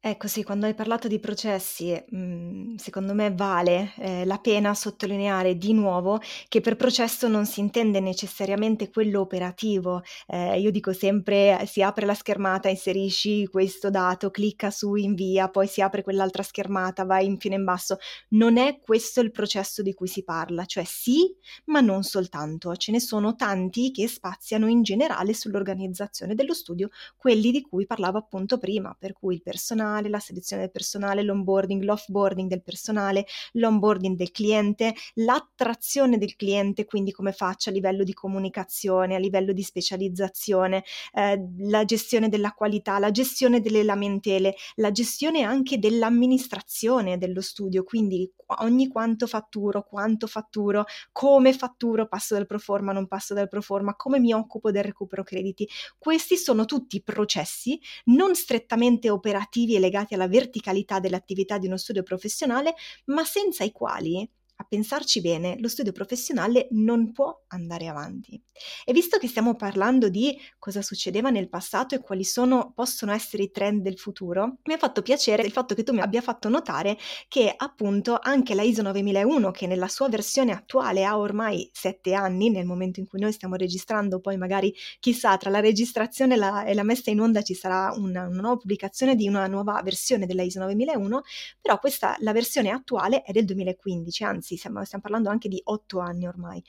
Ecco 0.03 0.29
sì, 0.29 0.43
quando 0.45 0.65
hai 0.65 0.73
parlato 0.73 1.09
di 1.09 1.19
processi, 1.21 1.93
mhmm, 2.09 2.77
secondo 2.77 3.13
me 3.13 3.35
vale, 3.35 3.93
ehm, 3.99 4.27
la 4.27 4.39
pena 4.39 4.73
sottolineare 4.73 5.59
di 5.59 5.75
nuovo 5.75 6.19
che 6.49 6.63
per 6.63 6.77
processo 6.77 7.29
non 7.29 7.45
si 7.45 7.61
intende 7.61 8.01
necessariamente 8.01 8.89
quello 8.89 9.21
operativo. 9.21 10.01
Ehm, 10.29 10.59
io 10.59 10.71
dico 10.71 10.95
sempre: 10.95 11.61
eh, 11.61 11.67
si 11.67 11.83
apre 11.83 12.07
la 12.07 12.15
schermata, 12.15 12.71
inserisci 12.71 13.47
questo 13.49 13.91
dato, 13.91 14.31
clicca 14.31 14.71
su 14.71 14.95
invia, 14.95 15.51
poi 15.51 15.67
si 15.67 15.83
apre 15.83 16.03
quell'altra 16.03 16.43
schermata, 16.43 17.05
vai 17.05 17.27
in 17.27 17.37
fino 17.39 17.55
in 17.55 17.65
basso. 17.65 17.99
Non 18.31 18.57
è 18.57 18.81
questo 18.81 19.21
il 19.21 19.31
processo 19.31 19.83
di 19.83 19.93
cui 19.93 20.09
si 20.09 20.25
parla, 20.25 20.65
cioè 20.65 20.85
sì, 20.85 21.31
ma 21.67 21.81
non 21.81 22.05
soltanto. 22.05 22.75
Ce 22.77 22.91
ne 22.91 23.01
sono 23.01 23.35
tanti 23.37 23.91
che 23.91 24.09
spaziano 24.09 24.67
in 24.67 24.83
generale 24.83 25.35
sull'organizzazione 25.35 26.35
dello 26.35 26.55
studio, 26.55 26.89
quelli 27.19 27.51
di 27.51 27.61
cui 27.61 27.85
parlavo 27.85 28.17
appunto 28.17 28.57
prima, 28.59 28.97
per 28.99 29.13
cui 29.13 29.35
il 29.35 29.43
personale 29.43 29.89
personale, 29.91 30.09
la 30.09 30.19
selezione 30.21 30.63
del 30.63 30.71
personale, 30.71 31.23
l'onboarding, 31.23 31.83
l'offboarding 31.83 32.49
del 32.49 32.63
personale, 32.63 33.27
l'onboarding 33.53 34.17
del 34.17 34.31
cliente, 34.31 34.95
l'attrazione 35.15 36.19
del 36.19 36.37
cliente, 36.37 36.85
quindi 36.85 37.13
come 37.13 37.33
faccio 37.33 37.71
a 37.71 37.73
livello 37.73 38.05
di 38.05 38.13
comunicazione, 38.13 39.17
a 39.17 39.19
livello 39.19 39.53
di 39.53 39.63
specializzazione, 39.63 40.85
eh, 41.13 41.49
la 41.59 41.85
gestione 41.85 42.29
della 42.29 42.53
qualità, 42.53 42.99
la 42.99 43.11
gestione 43.11 43.61
delle 43.61 43.83
lamentele, 43.83 44.55
la 44.77 44.93
gestione 44.93 45.43
anche 45.43 45.79
dell'amministrazione 45.79 47.19
dello 47.19 47.41
studio, 47.41 47.83
quindi 47.83 48.31
ogni 48.59 48.89
quanto 48.89 49.27
fatturo, 49.27 49.85
quanto 49.85 50.27
fatturo, 50.27 50.85
come 51.13 51.53
fatturo, 51.53 52.09
passo 52.09 52.35
dal 52.35 52.47
proforma, 52.47 52.93
non 52.93 53.07
passo 53.07 53.35
dal 53.35 53.49
proforma, 53.49 53.95
come 53.95 54.19
mi 54.19 54.33
occupo 54.33 54.71
del 54.71 54.85
recupero 54.85 55.23
crediti. 55.23 55.69
Questi 55.99 56.37
sono 56.37 56.65
tutti 56.65 57.03
processi 57.03 57.81
non 58.07 58.35
strettamente 58.35 59.11
operativi 59.11 59.77
e 59.77 59.80
legati 59.81 60.15
alla 60.15 60.29
verticalità 60.29 61.01
dell'attività 61.01 61.59
di 61.59 61.67
uno 61.67 61.77
studio 61.77 62.03
professionale, 62.03 62.75
ma 63.07 63.25
senza 63.25 63.65
i 63.65 63.73
quali 63.73 64.29
a 64.61 64.65
pensarci 64.69 65.23
bene, 65.23 65.57
lo 65.59 65.69
studio 65.69 65.91
professionale 65.91 66.69
non 66.73 67.13
può 67.13 67.45
andare 67.49 67.89
avanti. 67.89 68.41
E 68.85 68.93
visto 68.93 69.17
che 69.17 69.27
stiamo 69.27 69.57
parlando 69.57 70.11
di 70.11 70.39
cosa 70.59 70.83
succedeva 70.83 71.31
nel 71.31 71.49
passato 71.49 71.95
e 71.95 72.01
quali 72.01 72.25
sono, 72.25 72.73
possono 72.75 73.13
essere 73.13 73.45
i 73.45 73.51
trend 73.51 73.81
del 73.81 73.99
futuro, 73.99 74.59
mi 74.65 74.75
ha 74.75 74.77
fatto 74.77 75.01
piacere 75.01 75.43
il 75.43 75.51
fatto 75.51 75.75
che 75.75 75.83
tu 75.83 75.95
mi 75.95 76.01
abbia 76.01 76.21
fatto 76.21 76.51
notare 76.51 76.99
che 77.29 77.53
appunto 77.57 78.19
anche 78.21 78.55
la 78.55 78.63
ISO 78.63 78.83
9001, 78.83 79.51
che 79.51 79.67
nella 79.67 79.89
sua 79.89 80.09
versione 80.11 80.53
attuale 80.53 81.05
ha 81.05 81.19
ormai 81.19 81.71
sette 81.73 82.13
anni, 82.13 82.51
nel 82.51 82.67
momento 82.67 83.01
in 83.01 83.07
cui 83.07 83.19
noi 83.19 83.33
stiamo 83.33 83.55
registrando, 83.55 84.21
poi 84.21 84.37
magari 84.37 84.75
chissà 84.99 85.39
tra 85.39 85.49
la 85.49 85.61
registrazione 85.61 86.35
e 86.35 86.37
la, 86.37 86.65
e 86.65 86.75
la 86.75 86.83
messa 86.83 87.11
in 87.11 87.21
onda 87.21 87.41
ci 87.41 87.55
sarà 87.55 87.93
una, 87.97 88.27
una 88.27 88.41
nuova 88.41 88.57
pubblicazione 88.57 89.15
di 89.15 89.27
una 89.27 89.47
nuova 89.47 89.81
versione 89.83 90.27
della 90.27 90.43
ISO 90.43 90.61
9001, 90.61 91.23
però 91.63 91.79
questa, 91.79 92.15
la 92.19 92.33
versione 92.33 92.69
attuale 92.69 93.23
è 93.23 93.33
del 93.33 93.47
2015, 93.47 94.25
anzi 94.25 94.50
anzi 94.51 94.57
stiamo, 94.57 94.85
stiamo 94.85 95.03
parlando 95.03 95.29
anche 95.31 95.49
di 95.49 95.61
otto 95.65 96.01
anni 96.01 96.27
ormai, 96.27 96.63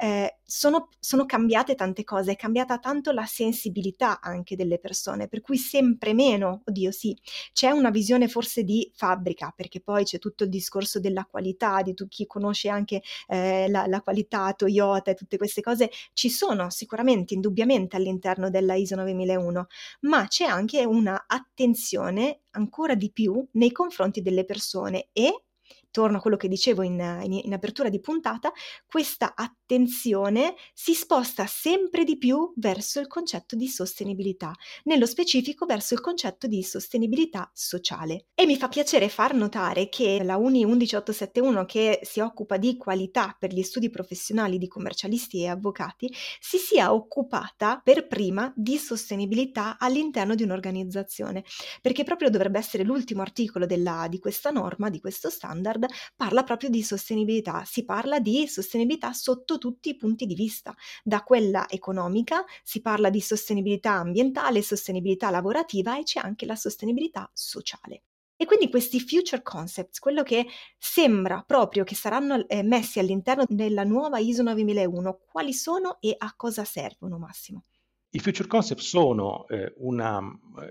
eh, 0.00 0.38
sono, 0.44 0.88
sono 1.00 1.26
cambiate 1.26 1.74
tante 1.74 2.04
cose, 2.04 2.32
è 2.32 2.36
cambiata 2.36 2.78
tanto 2.78 3.10
la 3.12 3.24
sensibilità 3.24 4.20
anche 4.20 4.56
delle 4.56 4.78
persone, 4.78 5.28
per 5.28 5.40
cui 5.40 5.56
sempre 5.56 6.14
meno, 6.14 6.62
oddio 6.64 6.90
sì, 6.90 7.16
c'è 7.52 7.70
una 7.70 7.90
visione 7.90 8.28
forse 8.28 8.62
di 8.62 8.90
fabbrica, 8.94 9.52
perché 9.54 9.80
poi 9.80 10.04
c'è 10.04 10.18
tutto 10.18 10.44
il 10.44 10.50
discorso 10.50 11.00
della 11.00 11.24
qualità, 11.24 11.82
di 11.82 11.94
tu, 11.94 12.06
chi 12.08 12.26
conosce 12.26 12.68
anche 12.68 13.02
eh, 13.28 13.68
la, 13.68 13.86
la 13.86 14.00
qualità 14.00 14.52
Toyota 14.52 15.10
e 15.10 15.14
tutte 15.14 15.36
queste 15.36 15.60
cose, 15.60 15.90
ci 16.12 16.30
sono 16.30 16.70
sicuramente, 16.70 17.34
indubbiamente 17.34 17.96
all'interno 17.96 18.50
della 18.50 18.74
ISO 18.74 18.96
9001, 18.96 19.66
ma 20.00 20.26
c'è 20.28 20.44
anche 20.44 20.84
una 20.84 21.24
attenzione 21.26 22.42
ancora 22.50 22.94
di 22.94 23.10
più 23.10 23.44
nei 23.52 23.72
confronti 23.72 24.20
delle 24.20 24.44
persone 24.44 25.08
e 25.12 25.44
torno 25.94 26.16
a 26.16 26.20
quello 26.20 26.36
che 26.36 26.48
dicevo 26.48 26.82
in, 26.82 26.98
in, 27.22 27.40
in, 27.44 27.52
apertura 27.52 27.88
di 27.88 28.00
puntata, 28.00 28.52
questa 28.84 29.34
attenzione 29.36 30.56
si 30.72 30.92
sposta 30.92 31.46
sempre 31.46 32.02
di 32.02 32.18
più 32.18 32.52
verso 32.56 32.98
il 32.98 33.06
concetto 33.06 33.54
di 33.54 33.68
sostenibilità, 33.68 34.52
nello 34.84 35.06
specifico 35.06 35.66
verso 35.66 35.94
il 35.94 36.00
concetto 36.00 36.48
di 36.48 36.64
sostenibilità 36.64 37.48
sociale. 37.54 38.26
E 38.34 38.44
mi 38.44 38.56
fa 38.56 38.66
piacere 38.66 39.08
far 39.08 39.34
notare 39.34 39.88
che 39.88 40.24
la 40.24 40.36
Uni 40.36 40.64
11871, 40.64 41.64
che 41.64 42.00
si 42.02 42.18
occupa 42.18 42.56
di 42.56 42.76
qualità 42.76 43.36
per 43.38 43.52
gli 43.52 43.62
studi 43.62 43.88
professionali 43.88 44.58
di 44.58 44.66
commercialisti 44.66 45.42
e 45.42 45.46
avvocati, 45.46 46.12
si 46.40 46.58
sia 46.58 46.92
occupata 46.92 47.80
per 47.84 48.08
prima 48.08 48.52
di 48.56 48.78
sostenibilità 48.78 49.76
all'interno 49.78 50.34
di 50.34 50.42
un'organizzazione, 50.42 51.44
perché 51.80 52.02
proprio 52.02 52.30
dovrebbe 52.30 52.58
essere 52.58 52.82
l'ultimo 52.82 53.22
articolo 53.22 53.64
della, 53.64 54.08
di 54.10 54.18
questa 54.18 54.50
norma, 54.50 54.90
di 54.90 54.98
questo 54.98 55.30
standard, 55.30 55.82
parla 56.16 56.42
proprio 56.44 56.70
di 56.70 56.82
sostenibilità, 56.82 57.64
si 57.64 57.84
parla 57.84 58.18
di 58.20 58.46
sostenibilità 58.46 59.12
sotto 59.12 59.58
tutti 59.58 59.90
i 59.90 59.96
punti 59.96 60.26
di 60.26 60.34
vista, 60.34 60.74
da 61.02 61.22
quella 61.22 61.68
economica, 61.68 62.44
si 62.62 62.80
parla 62.80 63.10
di 63.10 63.20
sostenibilità 63.20 63.92
ambientale, 63.92 64.62
sostenibilità 64.62 65.30
lavorativa 65.30 65.98
e 65.98 66.02
c'è 66.02 66.20
anche 66.20 66.46
la 66.46 66.56
sostenibilità 66.56 67.30
sociale. 67.32 68.02
E 68.36 68.46
quindi 68.46 68.68
questi 68.68 68.98
future 69.00 69.42
concepts, 69.42 70.00
quello 70.00 70.24
che 70.24 70.46
sembra 70.76 71.44
proprio 71.46 71.84
che 71.84 71.94
saranno 71.94 72.46
eh, 72.48 72.64
messi 72.64 72.98
all'interno 72.98 73.44
della 73.48 73.84
nuova 73.84 74.18
ISO 74.18 74.42
9001, 74.42 75.20
quali 75.30 75.52
sono 75.52 75.98
e 76.00 76.14
a 76.18 76.34
cosa 76.36 76.64
servono, 76.64 77.18
Massimo? 77.18 77.64
I 78.10 78.18
future 78.18 78.48
concepts 78.48 78.86
sono 78.86 79.46
eh, 79.48 79.72
una, 79.78 80.20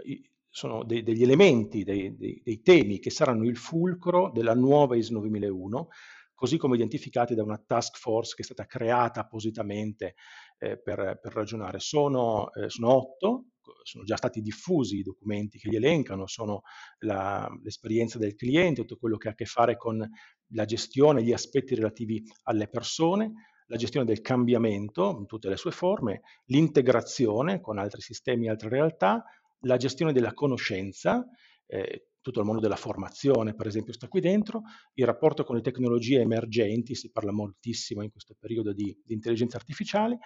eh, 0.03 0.21
sono 0.53 0.83
dei, 0.83 1.01
degli 1.01 1.23
elementi, 1.23 1.83
dei, 1.83 2.15
dei, 2.15 2.39
dei, 2.43 2.61
temi 2.61 2.99
che 2.99 3.09
saranno 3.09 3.43
il 3.45 3.57
fulcro 3.57 4.29
della 4.31 4.53
nuova 4.53 4.95
ISO 4.95 5.13
9001, 5.13 5.87
così 6.35 6.57
come 6.57 6.75
identificati 6.75 7.33
da 7.33 7.41
una 7.41 7.57
task 7.57 7.97
force 7.97 8.35
che 8.35 8.43
è 8.43 8.45
stata 8.45 8.67
creata 8.67 9.21
appositamente 9.21 10.13
eh, 10.59 10.79
per, 10.79 11.17
per, 11.19 11.33
ragionare. 11.33 11.79
Sono, 11.79 12.53
eh, 12.53 12.69
sono, 12.69 12.93
otto, 12.93 13.45
sono 13.81 14.03
già 14.03 14.15
stati 14.15 14.41
diffusi 14.41 14.99
i 14.99 15.01
documenti 15.01 15.57
che 15.57 15.69
li 15.69 15.75
elencano, 15.75 16.27
sono 16.27 16.61
la, 16.99 17.49
l'esperienza 17.63 18.19
del 18.19 18.35
cliente, 18.35 18.81
tutto 18.81 18.97
quello 18.97 19.17
che 19.17 19.29
ha 19.29 19.31
a 19.31 19.35
che 19.35 19.45
fare 19.45 19.75
con 19.75 20.07
la 20.49 20.65
gestione, 20.65 21.23
gli 21.23 21.33
aspetti 21.33 21.73
relativi 21.73 22.21
alle 22.43 22.67
persone, 22.67 23.31
la 23.65 23.77
gestione 23.77 24.05
del 24.05 24.21
cambiamento 24.21 25.17
in 25.17 25.25
tutte 25.25 25.49
le 25.49 25.57
sue 25.57 25.71
forme, 25.71 26.21
l'integrazione 26.45 27.59
con 27.59 27.79
altri 27.79 28.01
sistemi 28.01 28.45
e 28.45 28.49
altre 28.51 28.69
realtà, 28.69 29.23
la 29.63 29.77
gestione 29.77 30.13
della 30.13 30.33
conoscenza, 30.33 31.25
eh, 31.65 32.07
tutto 32.21 32.39
il 32.39 32.45
mondo 32.45 32.61
della 32.61 32.77
formazione 32.77 33.53
per 33.53 33.67
esempio 33.67 33.93
sta 33.93 34.07
qui 34.07 34.21
dentro, 34.21 34.61
il 34.93 35.05
rapporto 35.05 35.43
con 35.43 35.55
le 35.55 35.61
tecnologie 35.61 36.21
emergenti, 36.21 36.95
si 36.95 37.11
parla 37.11 37.31
moltissimo 37.31 38.01
in 38.01 38.11
questo 38.11 38.35
periodo 38.39 38.73
di, 38.73 38.97
di 39.03 39.13
intelligenza 39.13 39.57
artificiale, 39.57 40.19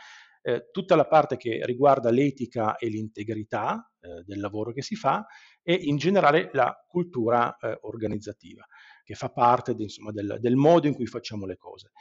eh, 0.44 0.70
tutta 0.72 0.96
la 0.96 1.08
parte 1.08 1.36
che 1.36 1.60
riguarda 1.66 2.12
l'etica 2.12 2.78
e 2.78 2.88
l'integrità 2.88 3.92
eh, 4.00 4.24
del 4.24 4.40
lavoro 4.40 4.72
che 4.72 4.82
si 4.82 4.96
fa 4.96 5.26
e 5.62 5.74
in 5.74 5.98
generale 5.98 6.50
la 6.54 6.74
cultura 6.88 7.58
eh, 7.58 7.78
organizzativa, 7.82 8.66
che 9.04 9.16
fa 9.16 9.30
parte 9.30 9.76
insomma, 9.78 10.12
del, 10.12 10.38
del 10.40 10.56
modo 10.56 10.88
in 10.88 10.94
cui 10.94 11.08
facciamo 11.08 11.46
le 11.46 11.58
cose. 11.58 11.92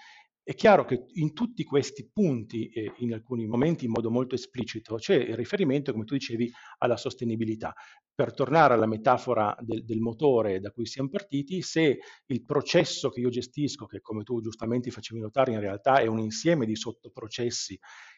È 0.48 0.54
chiaro 0.54 0.84
che 0.84 1.06
in 1.14 1.32
tutti 1.32 1.64
questi 1.64 2.08
punti, 2.08 2.68
e 2.68 2.92
in 2.98 3.12
alcuni 3.12 3.48
momenti 3.48 3.86
in 3.86 3.90
modo 3.90 4.12
molto 4.12 4.36
esplicito, 4.36 4.94
c'è 4.94 5.16
il 5.16 5.34
riferimento, 5.34 5.90
come 5.90 6.04
tu 6.04 6.14
dicevi, 6.14 6.48
alla 6.78 6.96
sostenibilità. 6.96 7.74
Per 8.14 8.32
tornare 8.32 8.74
alla 8.74 8.86
metafora 8.86 9.56
del, 9.58 9.84
del, 9.84 9.98
motore 9.98 10.60
da 10.60 10.70
cui 10.70 10.86
siamo 10.86 11.08
partiti, 11.08 11.62
se 11.62 11.98
il 12.26 12.44
processo 12.44 13.10
che 13.10 13.18
io 13.18 13.28
gestisco, 13.28 13.86
che 13.86 14.00
come 14.00 14.22
tu 14.22 14.40
giustamente 14.40 14.92
facevi 14.92 15.20
notare, 15.20 15.50
in 15.50 15.58
realtà 15.58 15.98
è 15.98 16.06
un 16.06 16.20
insieme 16.20 16.64
di 16.64 16.76
sottoprocessi 16.76 17.76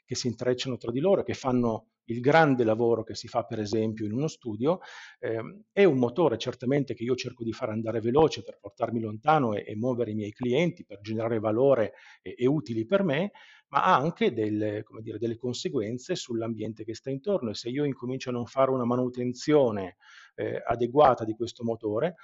che 0.08 0.14
si 0.14 0.26
intrecciano 0.26 0.78
tra 0.78 0.90
di 0.90 1.00
loro, 1.00 1.22
che 1.22 1.34
fanno 1.34 1.88
il 2.06 2.20
grande 2.20 2.64
lavoro 2.64 3.02
che 3.02 3.14
si 3.14 3.28
fa 3.28 3.44
per 3.44 3.60
esempio 3.60 4.06
in 4.06 4.12
uno 4.12 4.26
studio, 4.26 4.80
eh, 5.18 5.64
è 5.70 5.84
un 5.84 5.98
motore 5.98 6.38
certamente 6.38 6.94
che 6.94 7.02
io 7.02 7.14
cerco 7.14 7.44
di 7.44 7.52
far 7.52 7.68
andare 7.68 8.00
veloce 8.00 8.42
per 8.42 8.56
portarmi 8.58 9.00
lontano 9.00 9.52
e, 9.52 9.64
e 9.66 9.76
muovere 9.76 10.12
i 10.12 10.14
miei 10.14 10.32
clienti, 10.32 10.86
per 10.86 11.00
generare 11.02 11.40
valore 11.40 11.92
e, 12.22 12.34
e 12.38 12.46
utili 12.46 12.86
per 12.86 13.02
me, 13.02 13.32
ma 13.68 13.82
ha 13.82 13.96
anche 13.96 14.32
delle, 14.32 14.82
dire, 15.02 15.18
delle, 15.18 15.36
conseguenze 15.36 16.14
sull'ambiente 16.14 16.84
che 16.84 16.94
sta 16.94 17.10
intorno 17.10 17.50
e 17.50 17.54
se 17.54 17.68
io 17.68 17.84
incomincio 17.84 18.30
a 18.30 18.32
non 18.32 18.46
fare 18.46 18.70
una 18.70 18.86
manutenzione 18.86 19.96
eh, 20.36 20.62
adeguata 20.64 21.24
di 21.24 21.34
questo 21.34 21.64
motore, 21.64 22.14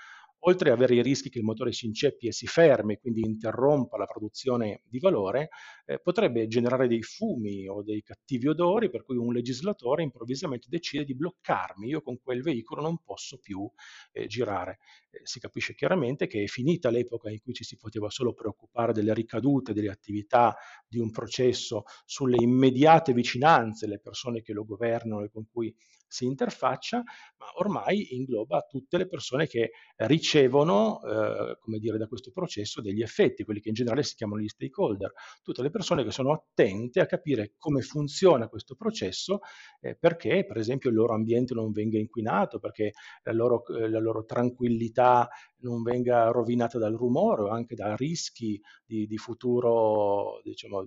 oltre 0.46 0.70
ad 0.70 0.76
avere 0.76 0.96
i 0.96 1.02
rischi 1.02 1.30
che 1.30 1.38
il 1.38 1.44
motore 1.44 1.72
si 1.72 1.86
inceppi 1.86 2.26
e 2.26 2.32
si 2.32 2.46
fermi, 2.46 2.98
quindi 2.98 3.20
interrompa 3.20 3.96
la 3.96 4.06
produzione 4.06 4.82
di 4.84 4.98
valore, 4.98 5.48
eh, 5.86 5.98
potrebbe 5.98 6.46
generare 6.46 6.86
dei 6.86 7.02
fumi 7.02 7.66
o 7.68 7.82
dei 7.82 8.02
cattivi 8.02 8.48
odori 8.48 8.90
per 8.90 9.04
cui 9.04 9.16
un 9.16 9.32
legislatore 9.32 10.02
improvvisamente 10.02 10.66
decide 10.68 11.04
di 11.04 11.14
bloccarmi, 11.14 11.88
io 11.88 12.02
con 12.02 12.20
quel 12.22 12.42
veicolo 12.42 12.82
non 12.82 12.98
posso 13.02 13.38
più 13.38 13.68
eh, 14.12 14.26
girare. 14.26 14.78
Eh, 15.10 15.20
si 15.22 15.40
capisce 15.40 15.74
chiaramente 15.74 16.26
che 16.26 16.42
è 16.42 16.46
finita 16.46 16.90
l'epoca 16.90 17.30
in 17.30 17.40
cui 17.40 17.54
ci 17.54 17.64
si 17.64 17.76
poteva 17.76 18.10
solo 18.10 18.34
preoccupare 18.34 18.92
delle 18.92 19.14
ricadute 19.14 19.72
delle 19.72 19.90
attività 19.90 20.54
di 20.86 20.98
un 20.98 21.10
processo 21.10 21.84
sulle 22.04 22.36
immediate 22.40 23.12
vicinanze, 23.12 23.86
le 23.86 23.98
persone 23.98 24.42
che 24.42 24.52
lo 24.52 24.64
governano 24.64 25.24
e 25.24 25.30
con 25.30 25.46
cui 25.50 25.74
si 26.14 26.26
interfaccia, 26.26 26.98
ma 26.98 27.46
ormai 27.56 28.14
ingloba 28.14 28.64
tutte 28.68 28.98
le 28.98 29.08
persone 29.08 29.48
che 29.48 29.72
ricevono, 29.96 31.02
eh, 31.02 31.58
come 31.58 31.78
dire, 31.78 31.98
da 31.98 32.06
questo 32.06 32.30
processo 32.30 32.80
degli 32.80 33.02
effetti, 33.02 33.42
quelli 33.42 33.60
che 33.60 33.70
in 33.70 33.74
generale 33.74 34.04
si 34.04 34.14
chiamano 34.14 34.40
gli 34.40 34.48
stakeholder, 34.48 35.12
tutte 35.42 35.62
le 35.62 35.70
persone 35.70 36.04
che 36.04 36.12
sono 36.12 36.32
attente 36.32 37.00
a 37.00 37.06
capire 37.06 37.54
come 37.58 37.80
funziona 37.82 38.48
questo 38.48 38.76
processo, 38.76 39.40
eh, 39.80 39.96
perché 39.96 40.44
per 40.46 40.58
esempio 40.58 40.90
il 40.90 40.94
loro 40.96 41.14
ambiente 41.14 41.52
non 41.52 41.72
venga 41.72 41.98
inquinato, 41.98 42.60
perché 42.60 42.92
la 43.24 43.32
loro, 43.32 43.66
eh, 43.66 43.88
la 43.88 43.98
loro 43.98 44.24
tranquillità 44.24 45.28
non 45.64 45.82
venga 45.82 46.28
rovinata 46.28 46.78
dal 46.78 46.94
rumore 46.94 47.42
o 47.42 47.48
anche 47.48 47.74
da 47.74 47.96
rischi 47.96 48.60
di, 48.84 49.06
di 49.06 49.16
futuro, 49.16 50.40
diciamo, 50.44 50.86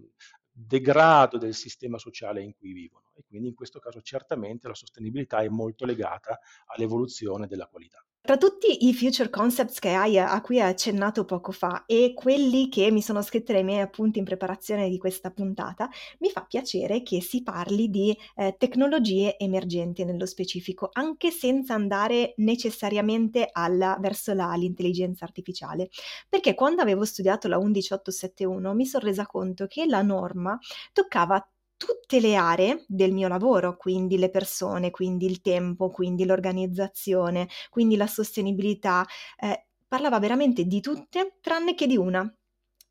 degrado 0.59 1.37
del 1.37 1.53
sistema 1.53 1.99
sociale 1.99 2.41
in 2.41 2.55
cui 2.55 2.73
vivono 2.73 3.11
e 3.13 3.23
quindi 3.27 3.49
in 3.49 3.53
questo 3.53 3.79
caso 3.79 4.01
certamente 4.01 4.67
la 4.67 4.73
sostenibilità 4.73 5.41
è 5.41 5.49
molto 5.49 5.85
legata 5.85 6.39
all'evoluzione 6.65 7.45
della 7.45 7.67
qualità. 7.67 8.03
Tra 8.27 8.35
tutti 8.35 8.85
i 8.89 8.93
future 8.93 9.29
concepts 9.29 9.79
che 9.79 9.93
hai 9.93 10.19
a 10.19 10.41
cui 10.41 10.59
hai 10.59 10.69
accennato 10.69 11.23
poco 11.23 11.53
fa 11.53 11.85
e 11.85 12.11
quelli 12.13 12.67
che 12.67 12.91
mi 12.91 13.01
sono 13.01 13.21
scritte 13.21 13.53
nei 13.53 13.63
miei 13.63 13.79
appunti 13.79 14.19
in 14.19 14.25
preparazione 14.25 14.89
di 14.89 14.97
questa 14.97 15.31
puntata, 15.31 15.89
mi 16.19 16.29
fa 16.29 16.43
piacere 16.43 17.03
che 17.03 17.21
si 17.21 17.41
parli 17.41 17.89
di 17.89 18.13
eh, 18.35 18.57
tecnologie 18.57 19.37
emergenti 19.37 20.03
nello 20.03 20.25
specifico, 20.25 20.89
anche 20.91 21.31
senza 21.31 21.73
andare 21.73 22.33
necessariamente 22.39 23.47
alla, 23.49 23.97
verso 24.01 24.33
la, 24.33 24.53
l'intelligenza 24.55 25.23
artificiale. 25.23 25.87
Perché 26.27 26.53
quando 26.53 26.81
avevo 26.81 27.05
studiato 27.05 27.47
la 27.47 27.57
11871 27.57 28.73
mi 28.73 28.85
sono 28.85 29.05
resa 29.05 29.25
conto 29.25 29.67
che 29.67 29.85
la 29.85 30.01
norma 30.01 30.59
toccava 30.91 31.41
tutte 31.77 32.19
le 32.19 32.35
aree 32.35 32.85
del 32.87 33.13
mio 33.13 33.27
lavoro, 33.27 33.77
quindi 33.77 34.17
le 34.17 34.29
persone, 34.29 34.91
quindi 34.91 35.25
il 35.25 35.41
tempo, 35.41 35.89
quindi 35.91 36.25
l'organizzazione, 36.25 37.47
quindi 37.69 37.95
la 37.95 38.07
sostenibilità, 38.07 39.05
eh, 39.39 39.67
parlava 39.87 40.19
veramente 40.19 40.65
di 40.65 40.81
tutte 40.81 41.37
tranne 41.41 41.75
che 41.75 41.87
di 41.87 41.97
una. 41.97 42.29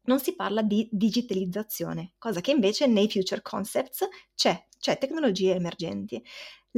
Non 0.04 0.20
si 0.20 0.34
parla 0.36 0.62
di 0.62 0.88
digitalizzazione, 0.92 2.14
cosa 2.18 2.40
che 2.40 2.52
invece 2.52 2.86
nei 2.86 3.10
future 3.10 3.42
concepts 3.42 4.06
c'è, 4.34 4.66
cioè 4.78 4.98
tecnologie 4.98 5.54
emergenti. 5.54 6.22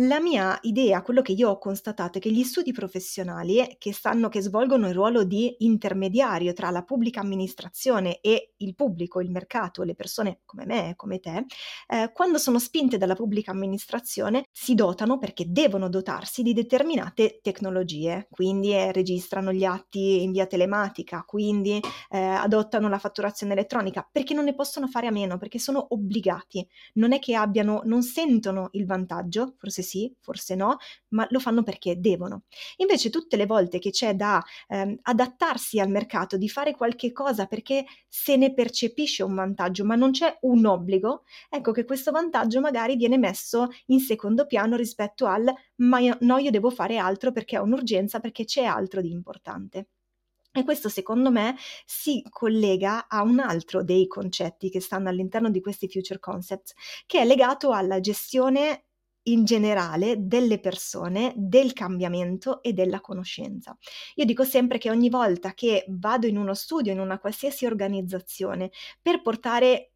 La 0.02 0.20
mia 0.20 0.56
idea, 0.62 1.02
quello 1.02 1.22
che 1.22 1.32
io 1.32 1.50
ho 1.50 1.58
constatato 1.58 2.18
è 2.18 2.20
che 2.20 2.30
gli 2.30 2.44
studi 2.44 2.70
professionali 2.70 3.74
che, 3.78 3.92
stanno, 3.92 4.28
che 4.28 4.40
svolgono 4.40 4.86
il 4.86 4.94
ruolo 4.94 5.24
di 5.24 5.56
intermediario 5.58 6.52
tra 6.52 6.70
la 6.70 6.84
pubblica 6.84 7.18
amministrazione 7.18 8.20
e 8.20 8.52
il 8.58 8.76
pubblico, 8.76 9.20
il 9.20 9.32
mercato, 9.32 9.82
le 9.82 9.96
persone 9.96 10.42
come 10.44 10.66
me 10.66 10.92
come 10.94 11.18
te, 11.18 11.46
eh, 11.88 12.12
quando 12.12 12.38
sono 12.38 12.60
spinte 12.60 12.96
dalla 12.96 13.16
pubblica 13.16 13.50
amministrazione 13.50 14.44
si 14.52 14.76
dotano 14.76 15.18
perché 15.18 15.46
devono 15.48 15.88
dotarsi 15.88 16.42
di 16.42 16.52
determinate 16.52 17.40
tecnologie, 17.42 18.28
quindi 18.30 18.72
eh, 18.72 18.92
registrano 18.92 19.52
gli 19.52 19.64
atti 19.64 20.22
in 20.22 20.30
via 20.30 20.46
telematica, 20.46 21.24
quindi 21.26 21.80
eh, 22.10 22.18
adottano 22.18 22.88
la 22.88 22.98
fatturazione 22.98 23.52
elettronica, 23.54 24.08
perché 24.08 24.32
non 24.32 24.44
ne 24.44 24.54
possono 24.54 24.86
fare 24.86 25.08
a 25.08 25.10
meno, 25.10 25.38
perché 25.38 25.58
sono 25.58 25.88
obbligati. 25.90 26.64
Non 26.94 27.12
è 27.12 27.18
che 27.18 27.34
abbiano, 27.34 27.80
non 27.82 28.04
sentono 28.04 28.68
il 28.72 28.86
vantaggio, 28.86 29.56
forse 29.58 29.86
sì, 29.88 30.12
forse 30.20 30.54
no, 30.54 30.76
ma 31.08 31.26
lo 31.30 31.40
fanno 31.40 31.62
perché 31.62 31.98
devono. 31.98 32.42
Invece 32.76 33.10
tutte 33.10 33.36
le 33.36 33.46
volte 33.46 33.78
che 33.78 33.90
c'è 33.90 34.14
da 34.14 34.42
ehm, 34.68 34.98
adattarsi 35.02 35.80
al 35.80 35.88
mercato, 35.88 36.36
di 36.36 36.48
fare 36.48 36.74
qualche 36.74 37.12
cosa 37.12 37.46
perché 37.46 37.84
se 38.08 38.36
ne 38.36 38.52
percepisce 38.52 39.22
un 39.22 39.34
vantaggio, 39.34 39.84
ma 39.84 39.94
non 39.94 40.10
c'è 40.12 40.36
un 40.42 40.66
obbligo, 40.66 41.24
ecco 41.48 41.72
che 41.72 41.84
questo 41.84 42.10
vantaggio 42.10 42.60
magari 42.60 42.96
viene 42.96 43.18
messo 43.18 43.68
in 43.86 44.00
secondo 44.00 44.46
piano 44.46 44.76
rispetto 44.76 45.26
al 45.26 45.52
ma 45.76 45.98
io, 46.00 46.16
no, 46.20 46.38
io 46.38 46.50
devo 46.50 46.70
fare 46.70 46.98
altro 46.98 47.32
perché 47.32 47.58
ho 47.58 47.62
un'urgenza, 47.62 48.20
perché 48.20 48.44
c'è 48.44 48.64
altro 48.64 49.00
di 49.00 49.10
importante. 49.10 49.88
E 50.52 50.64
questo 50.64 50.88
secondo 50.88 51.30
me 51.30 51.56
si 51.84 52.22
collega 52.28 53.06
a 53.06 53.22
un 53.22 53.38
altro 53.38 53.84
dei 53.84 54.06
concetti 54.06 54.70
che 54.70 54.80
stanno 54.80 55.08
all'interno 55.08 55.50
di 55.50 55.60
questi 55.60 55.88
future 55.88 56.18
concepts, 56.18 56.72
che 57.06 57.20
è 57.20 57.24
legato 57.24 57.70
alla 57.72 58.00
gestione 58.00 58.86
in 59.32 59.44
generale 59.44 60.16
delle 60.18 60.60
persone, 60.60 61.32
del 61.36 61.72
cambiamento 61.72 62.62
e 62.62 62.72
della 62.72 63.00
conoscenza. 63.00 63.76
Io 64.16 64.24
dico 64.24 64.44
sempre 64.44 64.78
che 64.78 64.90
ogni 64.90 65.08
volta 65.08 65.54
che 65.54 65.84
vado 65.88 66.26
in 66.26 66.36
uno 66.36 66.54
studio, 66.54 66.92
in 66.92 67.00
una 67.00 67.18
qualsiasi 67.18 67.66
organizzazione, 67.66 68.70
per 69.00 69.22
portare 69.22 69.92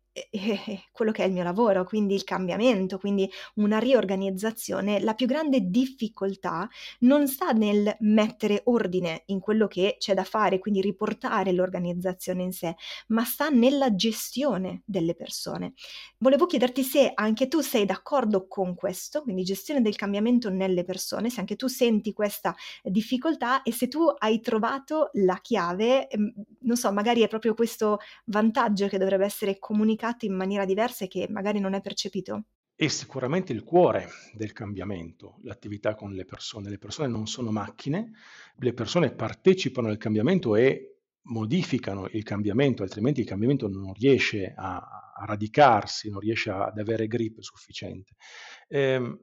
quello 0.92 1.10
che 1.12 1.22
è 1.24 1.26
il 1.26 1.32
mio 1.32 1.42
lavoro, 1.42 1.84
quindi 1.84 2.14
il 2.14 2.24
cambiamento, 2.24 2.98
quindi 2.98 3.30
una 3.54 3.78
riorganizzazione, 3.78 5.00
la 5.00 5.14
più 5.14 5.26
grande 5.26 5.70
difficoltà 5.70 6.68
non 7.00 7.26
sta 7.28 7.50
nel 7.52 7.96
mettere 8.00 8.60
ordine 8.64 9.22
in 9.26 9.40
quello 9.40 9.66
che 9.66 9.96
c'è 9.98 10.14
da 10.14 10.24
fare, 10.24 10.58
quindi 10.58 10.80
riportare 10.80 11.52
l'organizzazione 11.52 12.42
in 12.42 12.52
sé, 12.52 12.74
ma 13.08 13.24
sta 13.24 13.48
nella 13.48 13.94
gestione 13.94 14.82
delle 14.84 15.14
persone. 15.14 15.72
Volevo 16.18 16.46
chiederti 16.46 16.82
se 16.82 17.10
anche 17.14 17.48
tu 17.48 17.60
sei 17.60 17.84
d'accordo 17.84 18.46
con 18.46 18.74
questo, 18.74 19.22
quindi 19.22 19.42
gestione 19.44 19.80
del 19.80 19.96
cambiamento 19.96 20.50
nelle 20.50 20.84
persone, 20.84 21.30
se 21.30 21.40
anche 21.40 21.56
tu 21.56 21.66
senti 21.68 22.12
questa 22.12 22.54
difficoltà 22.82 23.62
e 23.62 23.72
se 23.72 23.88
tu 23.88 24.04
hai 24.18 24.40
trovato 24.40 25.10
la 25.14 25.38
chiave, 25.40 26.08
ehm, 26.08 26.32
non 26.60 26.76
so, 26.76 26.92
magari 26.92 27.22
è 27.22 27.28
proprio 27.28 27.54
questo 27.54 27.98
vantaggio 28.26 28.86
che 28.88 28.98
dovrebbe 28.98 29.24
essere 29.24 29.58
comunicato 29.58 30.00
comunicati 30.02 30.26
in 30.26 30.34
maniera 30.34 30.64
diversa 30.64 31.04
e 31.04 31.08
che 31.08 31.26
magari 31.30 31.60
non 31.60 31.74
è 31.74 31.80
percepito? 31.80 32.44
È 32.74 32.88
sicuramente 32.88 33.52
il 33.52 33.62
cuore 33.62 34.08
del 34.34 34.52
cambiamento, 34.52 35.38
l'attività 35.42 35.94
con 35.94 36.12
le 36.12 36.24
persone. 36.24 36.68
Le 36.68 36.78
persone 36.78 37.06
non 37.06 37.26
sono 37.26 37.52
macchine, 37.52 38.10
le 38.56 38.72
persone 38.72 39.12
partecipano 39.12 39.88
al 39.88 39.98
cambiamento 39.98 40.56
e 40.56 40.96
modificano 41.26 42.08
il 42.10 42.24
cambiamento, 42.24 42.82
altrimenti 42.82 43.20
il 43.20 43.26
cambiamento 43.26 43.68
non 43.68 43.92
riesce 43.92 44.52
a, 44.56 44.76
a 45.14 45.24
radicarsi, 45.24 46.10
non 46.10 46.18
riesce 46.18 46.50
ad 46.50 46.76
avere 46.78 47.06
grip 47.06 47.40
sufficiente. 47.40 48.16
Eh, 48.66 49.18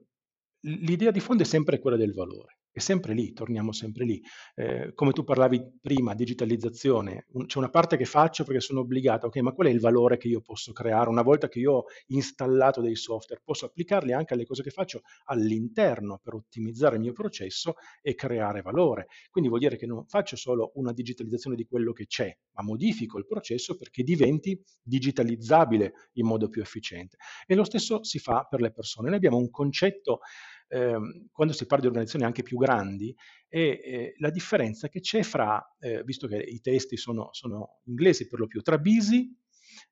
l'idea 0.60 1.10
di 1.10 1.20
fondo 1.20 1.42
è 1.42 1.46
sempre 1.46 1.78
quella 1.78 1.98
del 1.98 2.14
valore. 2.14 2.59
È 2.80 2.82
sempre 2.82 3.12
lì, 3.12 3.34
torniamo 3.34 3.72
sempre 3.72 4.06
lì. 4.06 4.22
Eh, 4.54 4.92
come 4.94 5.12
tu 5.12 5.22
parlavi 5.22 5.80
prima, 5.82 6.14
digitalizzazione, 6.14 7.26
un, 7.32 7.44
c'è 7.44 7.58
una 7.58 7.68
parte 7.68 7.98
che 7.98 8.06
faccio 8.06 8.42
perché 8.42 8.62
sono 8.62 8.80
obbligato, 8.80 9.26
ok, 9.26 9.36
ma 9.40 9.52
qual 9.52 9.66
è 9.66 9.70
il 9.70 9.80
valore 9.80 10.16
che 10.16 10.28
io 10.28 10.40
posso 10.40 10.72
creare 10.72 11.10
una 11.10 11.20
volta 11.20 11.48
che 11.48 11.58
io 11.58 11.72
ho 11.72 11.84
installato 12.06 12.80
dei 12.80 12.96
software? 12.96 13.42
Posso 13.44 13.66
applicarli 13.66 14.14
anche 14.14 14.32
alle 14.32 14.46
cose 14.46 14.62
che 14.62 14.70
faccio 14.70 15.02
all'interno 15.24 16.20
per 16.22 16.32
ottimizzare 16.32 16.94
il 16.94 17.02
mio 17.02 17.12
processo 17.12 17.74
e 18.00 18.14
creare 18.14 18.62
valore. 18.62 19.08
Quindi 19.30 19.50
vuol 19.50 19.60
dire 19.60 19.76
che 19.76 19.84
non 19.84 20.06
faccio 20.06 20.36
solo 20.36 20.72
una 20.76 20.94
digitalizzazione 20.94 21.56
di 21.56 21.66
quello 21.66 21.92
che 21.92 22.06
c'è, 22.06 22.34
ma 22.52 22.62
modifico 22.62 23.18
il 23.18 23.26
processo 23.26 23.76
perché 23.76 24.02
diventi 24.02 24.58
digitalizzabile 24.82 25.92
in 26.14 26.24
modo 26.24 26.48
più 26.48 26.62
efficiente. 26.62 27.18
E 27.46 27.54
lo 27.54 27.64
stesso 27.64 28.02
si 28.04 28.18
fa 28.18 28.46
per 28.48 28.62
le 28.62 28.72
persone. 28.72 29.08
Noi 29.08 29.18
abbiamo 29.18 29.36
un 29.36 29.50
concetto 29.50 30.20
ehm, 30.70 31.28
quando 31.32 31.52
si 31.52 31.66
parla 31.66 31.82
di 31.82 31.86
organizzazioni 31.88 32.24
anche 32.24 32.42
più 32.42 32.56
grandi, 32.56 33.14
è 33.48 33.58
eh, 33.58 34.14
la 34.18 34.30
differenza 34.30 34.88
che 34.88 35.00
c'è 35.00 35.22
fra, 35.22 35.60
eh, 35.78 36.02
visto 36.04 36.26
che 36.26 36.36
i 36.36 36.60
testi 36.60 36.96
sono, 36.96 37.28
sono 37.32 37.80
inglesi 37.84 38.26
per 38.26 38.38
lo 38.38 38.46
più, 38.46 38.62
tra 38.62 38.78
busy 38.78 39.36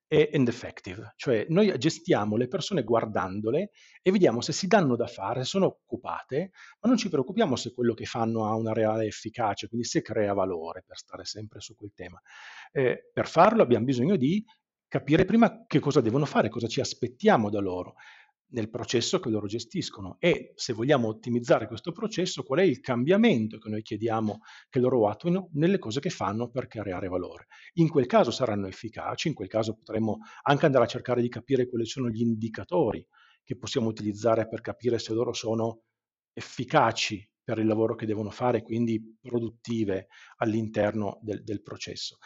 e 0.07 0.29
and 0.33 0.47
effective, 0.47 1.13
cioè 1.17 1.45
noi 1.49 1.77
gestiamo 1.77 2.35
le 2.35 2.47
persone 2.47 2.83
guardandole 2.83 3.71
e 4.01 4.11
vediamo 4.11 4.41
se 4.41 4.53
si 4.53 4.65
danno 4.67 4.95
da 4.95 5.07
fare, 5.07 5.41
se 5.41 5.45
sono 5.45 5.67
occupate, 5.67 6.51
ma 6.81 6.89
non 6.89 6.97
ci 6.97 7.09
preoccupiamo 7.09 7.55
se 7.55 7.73
quello 7.73 7.93
che 7.93 8.05
fanno 8.05 8.45
ha 8.45 8.55
una 8.55 8.73
reale 8.73 9.05
efficacia, 9.05 9.67
quindi 9.67 9.85
se 9.85 10.01
crea 10.01 10.33
valore, 10.33 10.83
per 10.85 10.97
stare 10.97 11.25
sempre 11.25 11.59
su 11.59 11.75
quel 11.75 11.91
tema. 11.93 12.19
Eh, 12.71 13.09
per 13.13 13.27
farlo 13.27 13.61
abbiamo 13.61 13.85
bisogno 13.85 14.15
di 14.15 14.43
capire 14.87 15.25
prima 15.25 15.65
che 15.67 15.79
cosa 15.79 16.01
devono 16.01 16.25
fare, 16.25 16.49
cosa 16.49 16.67
ci 16.67 16.79
aspettiamo 16.79 17.51
da 17.51 17.59
loro 17.59 17.93
nel 18.51 18.69
processo 18.69 19.19
che 19.19 19.29
loro 19.29 19.47
gestiscono 19.47 20.15
e 20.19 20.53
se 20.55 20.73
vogliamo 20.73 21.07
ottimizzare 21.07 21.67
questo 21.67 21.91
processo 21.91 22.43
qual 22.43 22.59
è 22.59 22.63
il 22.63 22.79
cambiamento 22.79 23.57
che 23.57 23.69
noi 23.69 23.81
chiediamo 23.81 24.39
che 24.69 24.79
loro 24.79 25.07
attuino 25.07 25.49
nelle 25.53 25.77
cose 25.77 25.99
che 25.99 26.09
fanno 26.09 26.49
per 26.49 26.67
creare 26.67 27.07
valore. 27.07 27.47
In 27.73 27.89
quel 27.89 28.05
caso 28.05 28.31
saranno 28.31 28.67
efficaci, 28.67 29.27
in 29.27 29.33
quel 29.33 29.47
caso 29.47 29.75
potremo 29.75 30.19
anche 30.43 30.65
andare 30.65 30.85
a 30.85 30.87
cercare 30.87 31.21
di 31.21 31.29
capire 31.29 31.67
quali 31.67 31.85
sono 31.85 32.09
gli 32.09 32.21
indicatori 32.21 33.05
che 33.43 33.57
possiamo 33.57 33.87
utilizzare 33.87 34.47
per 34.47 34.61
capire 34.61 34.99
se 34.99 35.13
loro 35.13 35.33
sono 35.33 35.81
efficaci 36.33 37.27
per 37.49 37.57
il 37.57 37.65
lavoro 37.65 37.95
che 37.95 38.05
devono 38.05 38.29
fare, 38.29 38.61
quindi 38.61 39.17
produttive 39.19 40.07
all'interno 40.37 41.17
del, 41.23 41.43
del 41.43 41.63
processo. 41.63 42.17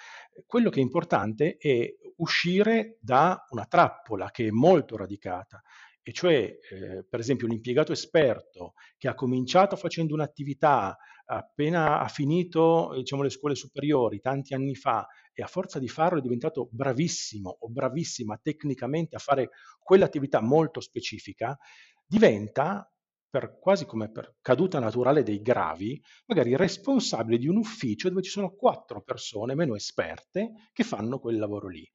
Quello 0.45 0.69
che 0.69 0.79
è 0.79 0.83
importante 0.83 1.55
è 1.57 1.89
uscire 2.17 2.97
da 2.99 3.45
una 3.51 3.65
trappola 3.65 4.31
che 4.31 4.47
è 4.47 4.51
molto 4.51 4.97
radicata 4.97 5.61
e 6.03 6.11
cioè 6.11 6.59
eh, 6.69 7.05
per 7.09 7.19
esempio 7.21 7.47
un 7.47 7.53
impiegato 7.53 7.93
esperto 7.93 8.73
che 8.97 9.07
ha 9.07 9.15
cominciato 9.15 9.77
facendo 9.77 10.13
un'attività 10.13 10.97
appena 11.25 12.01
ha 12.01 12.07
finito 12.09 12.91
diciamo, 12.95 13.23
le 13.23 13.29
scuole 13.29 13.55
superiori 13.55 14.19
tanti 14.19 14.53
anni 14.53 14.75
fa 14.75 15.07
e 15.31 15.41
a 15.41 15.47
forza 15.47 15.79
di 15.79 15.87
farlo 15.87 16.19
è 16.19 16.21
diventato 16.21 16.67
bravissimo 16.71 17.57
o 17.61 17.69
bravissima 17.69 18.37
tecnicamente 18.41 19.15
a 19.15 19.19
fare 19.19 19.49
quell'attività 19.79 20.41
molto 20.41 20.81
specifica, 20.81 21.57
diventa 22.05 22.87
per, 23.29 23.57
quasi 23.59 23.85
come 23.85 24.11
per 24.11 24.35
caduta 24.41 24.79
naturale 24.79 25.23
dei 25.23 25.41
gravi, 25.41 25.99
magari 26.27 26.55
responsabile 26.55 27.37
di 27.37 27.47
un 27.47 27.57
ufficio 27.57 28.09
dove 28.09 28.21
ci 28.21 28.29
sono 28.29 28.53
quattro 28.53 29.01
persone 29.01 29.55
meno 29.55 29.73
esperte 29.73 30.69
che 30.71 30.83
fanno 30.83 31.17
quel 31.17 31.39
lavoro 31.39 31.69
lì 31.69 31.89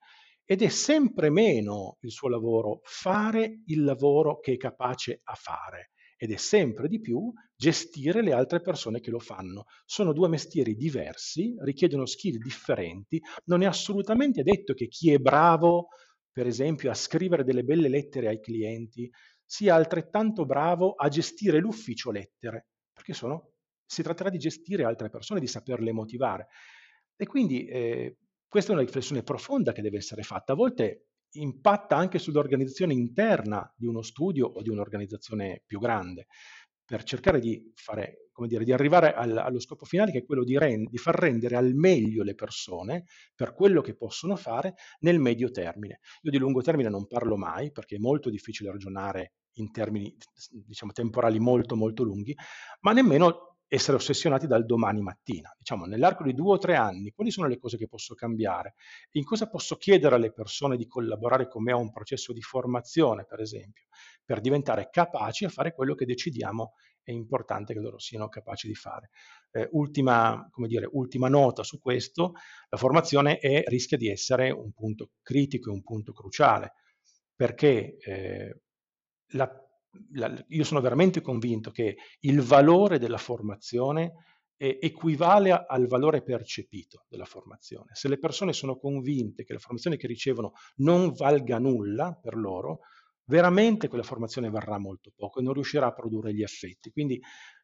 ed 0.51 0.63
è 0.63 0.69
sempre 0.69 1.29
meno 1.29 1.99
il 2.01 2.11
suo 2.11 2.31
lavoro 2.31 2.81
fare 2.85 3.61
il 3.67 3.85
lavoro 3.85 4.39
che 4.39 4.55
è 4.55 4.57
capace 4.57 5.21
a 5.25 5.35
fare 5.35 5.91
ed 6.17 6.33
è 6.33 6.37
sempre 6.37 6.89
di 6.89 7.01
più 7.01 7.31
gestire 7.55 8.23
le 8.23 8.33
altre 8.33 8.63
persone 8.63 9.01
che 9.01 9.11
lo 9.11 9.19
fanno. 9.19 9.67
Sono 9.85 10.15
due 10.15 10.27
mestieri 10.27 10.75
diversi, 10.75 11.55
richiedono 11.59 12.07
skill 12.07 12.39
differenti, 12.39 13.21
non 13.45 13.63
è 13.63 13.67
assolutamente 13.67 14.43
detto 14.43 14.73
che 14.73 14.89
chi 14.89 15.13
è 15.13 15.19
bravo, 15.19 15.89
per 16.33 16.47
esempio, 16.47 16.91
a 16.91 16.95
scrivere 16.95 17.45
delle 17.45 17.63
belle 17.63 17.91
lettere 17.91 18.29
ai 18.29 18.41
clienti, 18.41 19.09
sia 19.45 19.75
altrettanto 19.75 20.47
bravo 20.47 20.95
a 20.95 21.09
gestire 21.09 21.59
l'ufficio 21.59 22.11
lettere, 22.11 22.69
perché 22.91 23.13
sono 23.13 23.53
si 23.85 24.03
tratterà 24.03 24.31
di 24.31 24.39
gestire 24.39 24.85
altre 24.85 25.11
persone, 25.11 25.41
di 25.41 25.47
saperle 25.47 25.93
motivare. 25.93 26.49
E 27.17 27.27
quindi 27.27 27.67
eh, 27.67 28.17
questa 28.49 28.71
è 28.71 28.75
una 28.75 28.85
riflessione 28.85 29.23
profonda 29.23 29.73
che 29.73 29.83
deve 29.83 29.99
essere 29.99 30.23
fatta. 30.23 30.53
A 30.53 30.57
volte 30.57 31.09
impatta 31.33 31.97
anche 31.97 32.19
sull'organizzazione 32.19 32.95
interna 32.95 33.71
di 33.77 33.87
uno 33.87 34.03
studio 34.03 34.47
o 34.47 34.63
di 34.63 34.71
un'organizzazione 34.71 35.63
più 35.67 35.79
grande, 35.79 36.27
per 36.89 37.03
cercare 37.03 37.39
di, 37.39 37.71
fare, 37.75 38.31
dire, 38.47 38.65
di 38.65 38.73
arrivare 38.73 39.13
al, 39.13 39.37
allo 39.37 39.61
scopo 39.61 39.85
finale 39.85 40.11
che 40.11 40.21
è 40.21 40.25
quello 40.25 40.43
di, 40.43 40.57
rend, 40.57 40.89
di 40.89 40.97
far 40.97 41.15
rendere 41.17 41.55
al 41.55 41.75
meglio 41.75 42.23
le 42.23 42.35
persone 42.35 43.05
per 43.35 43.53
quello 43.53 43.83
che 43.83 43.95
possono 43.95 44.37
fare 44.37 44.75
nel 45.01 45.19
medio 45.19 45.51
termine. 45.51 46.01
Io 46.23 46.31
di 46.31 46.39
lungo 46.39 46.63
termine 46.63 46.89
non 46.89 47.07
parlo 47.07 47.37
mai 47.37 47.73
perché 47.73 47.97
è 47.97 47.99
molto 47.99 48.31
difficile 48.31 48.71
ragionare 48.71 49.35
in 49.59 49.71
termini 49.71 50.17
diciamo, 50.65 50.93
temporali 50.93 51.39
molto 51.39 51.77
molto 51.77 52.05
lunghi, 52.05 52.35
ma 52.81 52.93
nemmeno 52.93 53.48
essere 53.69 53.99
ossessionati 53.99 54.47
dal 54.47 54.65
domani 54.65 55.03
mattina. 55.03 55.55
Diciamo, 55.57 55.85
nell'arco 55.85 56.25
di 56.25 56.35
due 56.35 56.55
o 56.55 56.59
tre 56.59 56.75
anni, 56.75 57.13
quali 57.13 57.31
sono 57.31 57.47
le 57.47 57.59
cose 57.59 57.77
che 57.77 57.87
posso 57.87 58.15
cambiare? 58.15 58.75
In 59.13 59.25
cosa 59.25 59.49
posso 59.49 59.77
chiedere 59.77 60.15
alle 60.15 60.33
persone 60.33 60.77
di 60.77 60.87
collaborare 60.87 61.49
con 61.49 61.63
me 61.63 61.73
a 61.73 61.77
un 61.77 61.93
processo 61.93 62.33
di 62.33 62.41
formazione, 62.41 63.27
per 63.27 63.41
esempio, 63.41 63.87
per 64.25 64.41
diventare 64.41 64.89
capaci 64.91 65.45
a 65.45 65.51
fare 65.51 65.75
quello 65.75 65.95
che 65.95 66.07
decidiamo 66.07 66.73
è 67.03 67.13
importante 67.13 67.73
che 67.73 67.81
loro 67.81 67.99
siano 67.99 68.29
capaci 68.29 68.67
di 68.67 68.75
fare. 68.75 69.11
Eh, 69.51 69.69
ultima, 69.73 70.47
dire, 70.67 70.89
ultima, 70.93 71.29
nota 71.29 71.63
su 71.63 71.81
questo, 71.81 72.33
la 72.69 72.77
formazione 72.77 73.39
è, 73.39 73.63
rischia 73.67 73.97
di 73.97 74.09
essere 74.09 74.51
un 74.51 74.73
punto 74.73 75.13
critico 75.23 75.71
e 75.71 75.73
un 75.73 75.83
punto 75.83 76.13
cruciale, 76.13 76.75
perché 77.35 77.97
eh, 77.99 78.61
la 79.33 79.68
la, 80.13 80.45
io 80.49 80.65
sono 80.65 80.81
veramente 80.81 81.21
convinto 81.21 81.71
che 81.71 81.97
il 82.21 82.41
valore 82.41 82.99
della 82.99 83.19
formazione 83.19 84.13
eh, 84.57 84.79
equivale 84.81 85.53
al 85.53 85.87
valore 85.87 86.23
percepito 86.23 87.05
della 87.09 87.25
formazione. 87.25 87.91
Se 87.93 88.09
le 88.09 88.19
persone 88.19 88.53
sono 88.53 88.77
convinte 88.77 89.45
che 89.45 89.53
la 89.53 89.59
formazione 89.59 89.97
che 89.97 90.07
ricevono 90.07 90.53
non 90.77 91.13
valga 91.13 91.59
nulla 91.59 92.19
per 92.21 92.37
loro, 92.37 92.81
veramente 93.25 93.89
quella 93.89 94.05
formazione 94.05 94.51
varrà 94.51 94.79
molto 94.79 95.13
poco 95.15 95.39
e 95.39 95.43
non 95.43 95.53
riuscirà 95.53 95.87
a 95.87 95.93
produrre 95.93 96.35
gli 96.35 96.43
effetti. 96.43 96.91
Quindi 96.91 97.21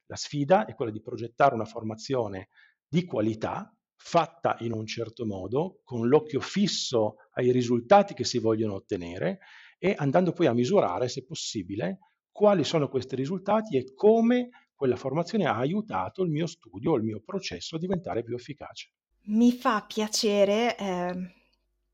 la 0.07 0.17
sfida 0.17 0.67
è 0.67 0.75
quella 0.75 0.93
di 0.93 1.03
progettare 1.03 1.55
una 1.55 1.65
formazione 1.65 2.49
di 2.87 3.05
qualità, 3.05 3.75
fatta 3.97 4.57
in 4.61 4.73
un 4.73 4.87
certo 4.87 5.25
modo, 5.25 5.81
con 5.83 6.07
l'occhio 6.07 6.41
fisso 6.41 7.17
ai 7.33 7.51
risultati 7.51 8.15
che 8.15 8.25
si 8.25 8.39
vogliono 8.39 8.75
ottenere 8.75 9.39
e 9.79 9.95
andando 9.97 10.33
poi 10.33 10.47
a 10.47 10.53
misurare, 10.53 11.09
se 11.09 11.25
possibile, 11.25 11.99
quali 12.35 12.65
sono 12.65 12.89
questi 12.89 13.15
risultati 13.15 13.77
e 13.77 13.95
come 13.95 14.49
quella 14.75 14.97
formazione 14.97 15.47
ha 15.47 15.57
aiutato 15.57 16.25
il 16.25 16.31
mio 16.31 16.49
studio 16.49 16.97
il 16.97 17.05
mio 17.05 17.23
processo 17.25 17.77
a 17.77 17.79
diventare 17.79 18.25
più 18.25 18.35
efficace. 18.35 18.91
Mi 19.27 19.53
fa 19.53 19.85
piacere 19.87 20.77
eh, 20.77 21.33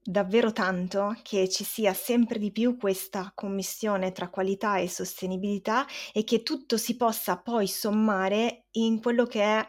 davvero 0.03 0.51
tanto 0.51 1.15
che 1.23 1.47
ci 1.51 1.63
sia 1.63 1.93
sempre 1.93 2.39
di 2.39 2.51
più 2.53 2.79
questa 2.79 3.33
commissione 3.35 4.13
tra 4.13 4.31
qualità 4.31 4.79
e 4.79 4.89
sostenibilità 4.89 5.87
e 6.11 6.25
che 6.25 6.43
tutto 6.43 6.79
si 6.79 6.97
possa 6.97 7.37
poi 7.37 7.67
sommare 7.67 8.65
in 8.73 9.01
quello 9.01 9.25
che 9.27 9.43
è 9.43 9.67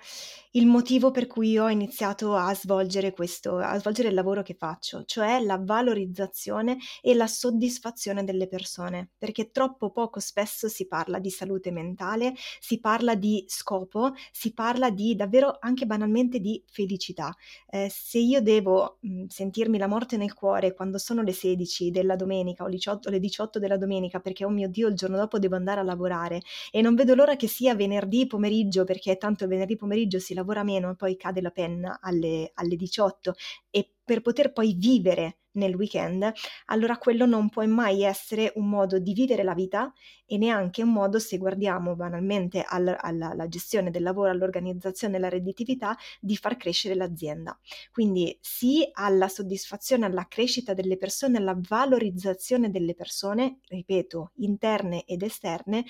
il 0.51 0.67
motivo 0.67 1.11
per 1.11 1.27
cui 1.27 1.57
ho 1.57 1.69
iniziato 1.69 2.35
a 2.35 2.53
svolgere 2.53 3.13
questo, 3.13 3.57
a 3.57 3.79
svolgere 3.79 4.09
il 4.09 4.13
lavoro 4.13 4.41
che 4.41 4.53
faccio, 4.53 5.03
cioè 5.05 5.39
la 5.39 5.57
valorizzazione 5.57 6.77
e 7.01 7.13
la 7.13 7.27
soddisfazione 7.27 8.23
delle 8.25 8.47
persone, 8.47 9.11
perché 9.17 9.51
troppo 9.51 9.91
poco 9.91 10.19
spesso 10.19 10.67
si 10.67 10.87
parla 10.87 11.19
di 11.19 11.29
salute 11.29 11.71
mentale, 11.71 12.33
si 12.59 12.79
parla 12.81 13.15
di 13.15 13.45
scopo, 13.47 14.11
si 14.31 14.53
parla 14.53 14.89
di 14.89 15.15
davvero 15.15 15.57
anche 15.59 15.85
banalmente 15.85 16.39
di 16.39 16.61
felicità. 16.67 17.33
Eh, 17.69 17.89
se 17.89 18.17
io 18.19 18.41
devo 18.41 18.97
mh, 19.01 19.25
sentirmi 19.27 19.77
la 19.77 19.87
morte 19.87 20.17
nel 20.17 20.33
cuore 20.33 20.73
quando 20.73 20.97
sono 20.97 21.21
le 21.21 21.31
16 21.31 21.91
della 21.91 22.15
domenica 22.17 22.63
o 22.65 22.67
le 22.67 23.19
18 23.19 23.59
della 23.59 23.77
domenica 23.77 24.19
perché 24.19 24.43
oh 24.43 24.49
mio 24.49 24.67
Dio 24.67 24.87
il 24.89 24.95
giorno 24.95 25.15
dopo 25.17 25.39
devo 25.39 25.55
andare 25.55 25.79
a 25.79 25.83
lavorare 25.83 26.41
e 26.71 26.81
non 26.81 26.95
vedo 26.95 27.15
l'ora 27.15 27.35
che 27.37 27.47
sia 27.47 27.73
venerdì 27.75 28.27
pomeriggio 28.27 28.83
perché 28.91 29.15
tanto 29.15 29.47
venerdì 29.47 29.77
pomeriggio 29.77 30.19
si 30.19 30.33
lavora 30.33 30.63
meno 30.63 30.91
e 30.91 30.95
poi 30.95 31.15
cade 31.15 31.39
la 31.39 31.49
penna 31.49 31.99
alle, 32.01 32.51
alle 32.55 32.75
18 32.75 33.33
e 33.69 33.89
per 34.03 34.19
poter 34.19 34.51
poi 34.51 34.75
vivere 34.77 35.37
nel 35.53 35.75
weekend, 35.75 36.29
allora 36.65 36.97
quello 36.97 37.25
non 37.25 37.47
può 37.47 37.65
mai 37.65 38.03
essere 38.03 38.51
un 38.55 38.67
modo 38.67 38.99
di 38.99 39.13
vivere 39.13 39.43
la 39.43 39.53
vita 39.53 39.93
e 40.25 40.37
neanche 40.37 40.83
un 40.83 40.91
modo, 40.91 41.19
se 41.19 41.37
guardiamo 41.37 41.95
banalmente 41.95 42.65
al, 42.67 42.93
alla, 42.99 43.29
alla, 43.29 43.47
gestione 43.47 43.91
del 43.91 44.03
lavoro, 44.03 44.29
all'organizzazione, 44.29 45.15
alla 45.15 45.29
redditività, 45.29 45.97
di 46.19 46.35
far 46.35 46.57
crescere 46.57 46.95
l'azienda. 46.95 47.57
Quindi 47.93 48.37
sì 48.41 48.85
alla 48.91 49.29
soddisfazione, 49.29 50.05
alla 50.05 50.27
crescita 50.27 50.73
delle 50.73 50.97
persone, 50.97 51.37
alla 51.37 51.57
valorizzazione 51.57 52.69
delle 52.69 52.93
persone, 52.93 53.59
ripeto, 53.69 54.31
interne 54.35 55.05
ed 55.05 55.21
esterne, 55.21 55.85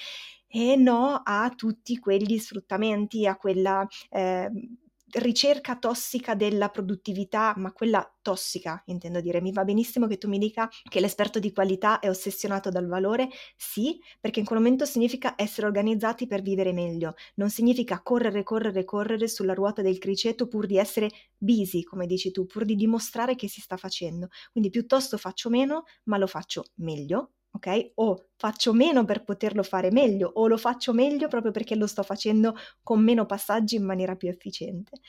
e 0.52 0.76
no 0.76 1.22
a 1.24 1.50
tutti 1.56 1.98
quegli 1.98 2.38
sfruttamenti, 2.38 3.26
a 3.26 3.38
quella 3.38 3.88
eh, 4.10 4.50
ricerca 5.14 5.78
tossica 5.78 6.36
della 6.36 6.70
produttività, 6.70 7.54
ma 7.58 7.72
quella 7.72 8.06
tossica, 8.22 8.82
intendo 8.86 9.22
dire. 9.22 9.42
Mi 9.42 9.52
va 9.52 9.64
benissimo 9.64 10.08
che 10.08 10.18
tu 10.18 10.28
mi 10.28 10.38
dica 10.38 10.70
che 10.90 11.00
l'esperto 11.00 11.40
di 11.40 11.52
qualità 11.52 12.00
è 12.00 12.10
ossessionato 12.10 12.70
dal 12.70 12.88
valore, 12.88 13.30
sì, 13.56 14.00
perché 14.20 14.40
in 14.40 14.46
quel 14.46 14.60
momento 14.60 14.86
significa 14.86 15.34
essere 15.38 15.68
organizzati 15.68 16.28
per 16.28 16.42
vivere 16.42 16.74
meglio, 16.74 17.16
non 17.36 17.50
significa 17.50 18.02
correre, 18.02 18.44
correre, 18.44 18.84
correre 18.84 19.28
sulla 19.28 19.54
ruota 19.54 19.82
del 19.82 19.98
criceto 20.00 20.48
pur 20.48 20.66
di 20.66 20.78
essere 20.78 21.10
busy, 21.38 21.84
come 21.84 22.06
dici 22.06 22.32
tu, 22.32 22.46
pur 22.46 22.66
di 22.66 22.76
dimostrare 22.76 23.36
che 23.36 23.48
si 23.48 23.62
sta 23.62 23.78
facendo. 23.78 24.28
Quindi 24.52 24.70
piuttosto 24.70 25.18
faccio 25.18 25.50
meno, 25.50 25.84
ma 26.06 26.18
lo 26.18 26.28
faccio 26.28 26.66
meglio, 26.76 27.32
ok? 27.52 27.92
O 27.96 28.28
faccio 28.38 28.74
meno 28.74 29.06
per 29.06 29.24
poterlo 29.24 29.62
fare 29.62 29.92
meglio, 29.92 30.32
o 30.36 30.48
lo 30.48 30.58
faccio 30.58 30.94
meglio 30.94 31.28
proprio 31.28 31.52
perché 31.52 31.76
lo 31.76 31.86
sto 31.86 32.02
facendo 32.04 32.56
con 32.82 33.04
meno 33.04 33.26
passaggi 33.26 33.76
in 33.76 33.84
maniera 33.84 34.16
più 34.16 34.30
efficiente. 34.30 35.00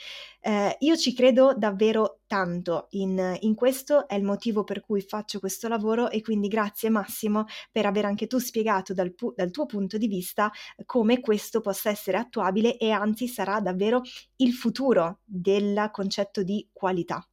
Eh, 0.40 0.76
io 0.80 0.96
ci 0.96 1.14
credo 1.14 1.54
davvero 1.56 2.20
tanto 2.26 2.88
in, 2.90 3.36
in, 3.40 3.54
questo, 3.54 4.08
è 4.08 4.14
il 4.16 4.24
motivo 4.24 4.64
per 4.64 4.80
cui 4.80 5.00
faccio 5.00 5.38
questo 5.38 5.68
lavoro 5.68 6.10
e 6.10 6.20
quindi 6.20 6.48
grazie 6.48 6.90
Massimo 6.90 7.46
per 7.70 7.86
aver 7.86 8.04
anche 8.04 8.26
tu 8.26 8.38
spiegato 8.38 8.92
dal, 8.92 9.14
dal 9.34 9.50
tuo 9.50 9.66
punto 9.66 9.96
di 9.96 10.08
vista 10.08 10.50
come 10.84 11.20
questo 11.20 11.60
possa 11.60 11.90
essere 11.90 12.18
attuabile 12.18 12.76
e 12.76 12.90
anzi 12.90 13.28
sarà 13.28 13.60
davvero 13.60 14.02
il 14.36 14.52
futuro 14.52 15.20
del 15.24 15.88
concetto 15.92 16.42
di 16.42 16.68
qualità. 16.72 17.26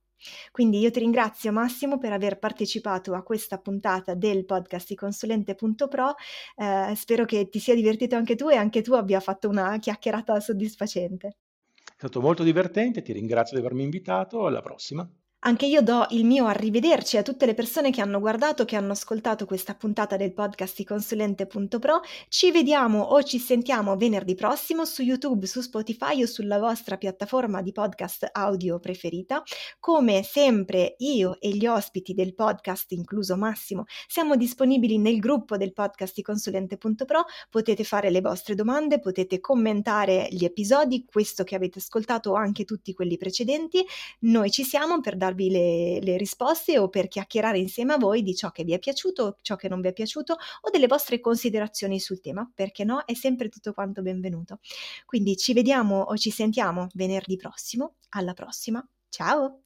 Quindi 0.51 0.79
io 0.79 0.91
ti 0.91 0.99
ringrazio 0.99 1.51
Massimo 1.51 1.97
per 1.97 2.12
aver 2.12 2.39
partecipato 2.39 3.13
a 3.13 3.23
questa 3.23 3.58
puntata 3.58 4.13
del 4.13 4.45
podcast 4.45 4.88
di 4.88 4.95
consulente.pro. 4.95 6.15
Eh, 6.55 6.95
spero 6.95 7.25
che 7.25 7.49
ti 7.49 7.60
sia 7.60 7.75
divertito 7.75 8.15
anche 8.15 8.36
tu 8.36 8.49
e 8.49 8.55
anche 8.55 8.82
tu 8.82 8.93
abbia 8.93 9.19
fatto 9.19 9.49
una 9.49 9.77
chiacchierata 9.79 10.39
soddisfacente. 10.39 11.27
È 11.27 11.93
stato 11.95 12.21
molto 12.21 12.43
divertente, 12.43 13.01
ti 13.01 13.12
ringrazio 13.12 13.58
di 13.58 13.65
avermi 13.65 13.84
invitato, 13.84 14.45
alla 14.45 14.62
prossima. 14.62 15.10
Anche 15.41 15.67
io 15.67 15.82
do 15.82 16.06
il 16.10 16.25
mio 16.25 16.47
arrivederci 16.47 17.15
a 17.15 17.21
tutte 17.21 17.45
le 17.45 17.54
persone 17.54 17.91
che 17.91 18.02
hanno 18.02 18.19
guardato, 18.19 18.65
che 18.65 18.75
hanno 18.75 18.91
ascoltato 18.91 19.45
questa 19.45 19.73
puntata 19.73 20.17
del 20.17 20.34
podcast 20.34 20.84
consulente.pro. 20.84 22.02
Ci 22.28 22.52
vediamo 22.52 23.04
o 23.04 23.23
ci 23.23 23.39
sentiamo 23.39 23.95
venerdì 23.95 24.36
prossimo 24.36 24.84
su 24.84 25.02
YouTube, 25.02 25.47
su 25.47 25.62
Spotify 25.62 26.23
o 26.23 26.25
sulla 26.25 26.60
vostra 26.60 26.97
piattaforma 26.97 27.62
di 27.62 27.71
podcast 27.71 28.28
audio 28.34 28.80
preferita. 28.80 29.41
Come 29.80 30.23
sempre 30.23 30.95
io 30.97 31.39
e 31.39 31.52
gli 31.52 31.65
ospiti 31.65 32.13
del 32.13 32.36
podcast, 32.36 32.91
incluso 32.91 33.38
Massimo, 33.38 33.86
siamo 34.08 34.36
disponibili 34.36 34.97
nel 34.97 35.19
gruppo 35.19 35.56
del 35.56 35.71
podcast 35.71 36.21
consulente.pro. 36.21 37.23
Potete 37.49 37.86
fare 37.86 38.10
le 38.10 38.19
vostre 38.19 38.56
domande, 38.56 38.99
potete 38.99 39.39
commentare 39.39 40.28
gli 40.32 40.43
episodi, 40.43 41.06
questo 41.10 41.45
che 41.45 41.56
avete 41.56 41.80
ascoltato 41.80 42.32
o 42.32 42.34
anche 42.34 42.65
tutti 42.65 42.93
quelli 42.93 43.15
precedenti. 43.15 43.86
Noi 44.19 44.52
ci 44.52 44.65
siamo 44.65 44.99
per 44.99 45.15
dare 45.15 45.28
darvi 45.29 45.49
le, 45.49 45.99
le 46.01 46.17
risposte 46.17 46.77
o 46.79 46.89
per 46.89 47.07
chiacchierare 47.07 47.59
insieme 47.59 47.93
a 47.93 47.97
voi 47.97 48.23
di 48.23 48.35
ciò 48.35 48.51
che 48.51 48.63
vi 48.63 48.73
è 48.73 48.79
piaciuto, 48.79 49.37
ciò 49.41 49.55
che 49.55 49.69
non 49.69 49.81
vi 49.81 49.89
è 49.89 49.93
piaciuto 49.93 50.33
o 50.33 50.69
delle 50.71 50.87
vostre 50.87 51.19
considerazioni 51.19 51.99
sul 51.99 52.19
tema, 52.19 52.49
perché 52.53 52.83
no, 52.83 53.03
è 53.05 53.13
sempre 53.13 53.49
tutto 53.49 53.73
quanto 53.73 54.01
benvenuto. 54.01 54.59
Quindi 55.05 55.37
ci 55.37 55.53
vediamo 55.53 56.01
o 56.01 56.17
ci 56.17 56.31
sentiamo 56.31 56.87
venerdì 56.93 57.35
prossimo. 57.35 57.95
Alla 58.09 58.33
prossima. 58.33 58.85
Ciao! 59.09 59.61